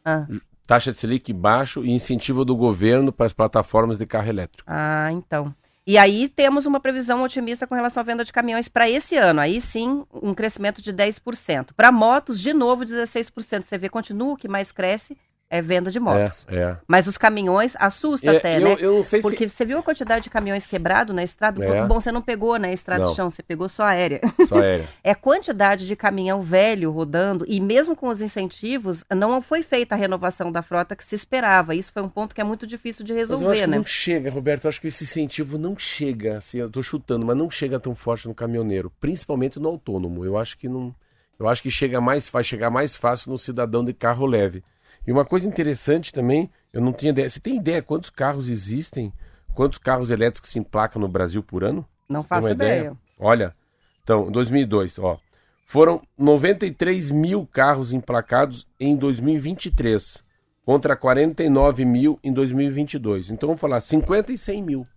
[0.05, 0.25] Ah.
[0.65, 4.63] Taxa de Selic baixo e incentivo do governo para as plataformas de carro elétrico.
[4.65, 5.53] Ah, então.
[5.87, 9.39] E aí temos uma previsão otimista com relação à venda de caminhões para esse ano.
[9.39, 11.69] Aí sim, um crescimento de 10%.
[11.73, 13.61] Para motos, de novo, 16%.
[13.61, 15.17] Você vê, continua o que mais cresce
[15.49, 16.45] é venda de motos.
[16.49, 16.77] É, é.
[16.87, 18.75] Mas os caminhões assusta é, até, eu, né?
[18.79, 19.55] Eu não sei Porque se...
[19.55, 21.63] você viu a quantidade de caminhões quebrados na estrada?
[21.63, 21.85] É.
[21.85, 23.11] Bom, você não pegou, né, estrada não.
[23.11, 24.19] de chão, você pegou só aérea.
[24.47, 24.87] Só aérea.
[25.03, 29.97] é quantidade de caminhão velho rodando e mesmo com os incentivos, não foi feita a
[29.97, 31.73] renovação da frota que se esperava.
[31.73, 33.77] Isso foi um ponto que é muito difícil de resolver, mas eu acho né?
[33.77, 34.65] Que não chega, Roberto.
[34.65, 37.95] Eu acho que esse incentivo não chega, assim, eu tô chutando, mas não chega tão
[37.95, 40.25] forte no caminhoneiro, principalmente no autônomo.
[40.25, 40.93] Eu acho que não,
[41.39, 44.63] eu acho que chega mais, vai chegar mais fácil no cidadão de carro leve.
[45.07, 47.29] E uma coisa interessante também, eu não tinha ideia.
[47.29, 49.13] Você tem ideia quantos carros existem?
[49.55, 51.87] Quantos carros elétricos se emplacam no Brasil por ano?
[52.09, 52.79] Não faço ideia.
[52.79, 52.97] ideia.
[53.17, 53.55] Olha,
[54.03, 55.17] então, 2002, ó.
[55.63, 60.23] Foram 93 mil carros emplacados em 2023,
[60.65, 63.29] contra 49 mil em 2022.
[63.29, 64.87] Então, vamos falar 50 e 100 mil.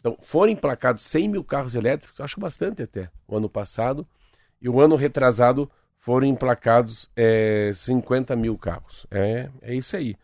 [0.00, 4.06] Então, foram emplacados 100 mil carros elétricos, acho bastante até, o ano passado.
[4.60, 5.70] E o ano retrasado
[6.04, 9.06] foram emplacados é, 50 mil carros.
[9.10, 10.14] É, é isso aí.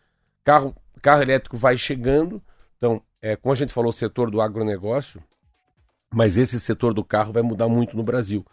[0.43, 2.39] Carro, carro elétrico vai chegando.
[2.77, 5.19] Então, é, como a gente falou, o setor do agronegócio,
[6.13, 8.45] mas esse setor do carro vai mudar muito no Brasil.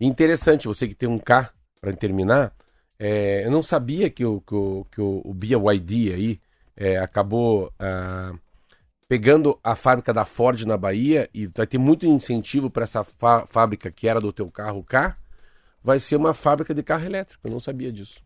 [0.00, 2.52] Interessante, você que tem um carro, para terminar,
[2.98, 6.40] é, eu não sabia que o, que o, que o, o BYD aí
[6.76, 8.32] é, acabou ah,
[9.06, 13.88] pegando a fábrica da Ford na Bahia e vai ter muito incentivo para essa fábrica
[13.88, 15.16] que era do teu carro cá
[15.82, 17.46] vai ser uma fábrica de carro elétrico.
[17.46, 18.22] Eu não sabia disso.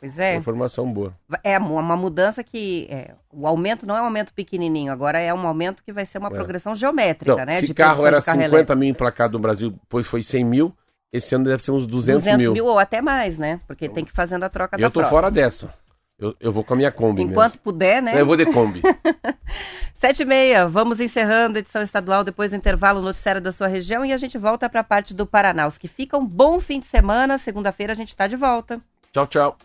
[0.00, 0.34] Pois é.
[0.34, 1.14] informação boa.
[1.44, 2.86] É uma mudança que.
[2.90, 6.16] É, o aumento não é um aumento pequenininho, agora é um aumento que vai ser
[6.16, 6.30] uma é.
[6.30, 7.60] progressão geométrica, não, né?
[7.60, 8.78] Se carro era carro 50 elétrico.
[8.78, 10.74] mil emplacado no Brasil, depois foi 100 mil,
[11.12, 12.52] esse ano deve ser uns 200, 200 mil.
[12.54, 13.60] mil ou até mais, né?
[13.66, 15.10] Porque tem que ir fazendo a troca da Eu tô frota.
[15.10, 15.74] fora dessa.
[16.20, 17.62] Eu, eu vou com a minha Kombi Enquanto mesmo.
[17.64, 18.20] puder, né?
[18.20, 18.82] Eu vou de Kombi.
[19.96, 24.04] Sete e meia, vamos encerrando a edição estadual depois do intervalo noticiário da sua região
[24.04, 25.66] e a gente volta para a parte do Paraná.
[25.66, 27.38] Os que ficam, bom fim de semana.
[27.38, 28.78] Segunda-feira a gente está de volta.
[29.12, 29.56] Tchau, tchau.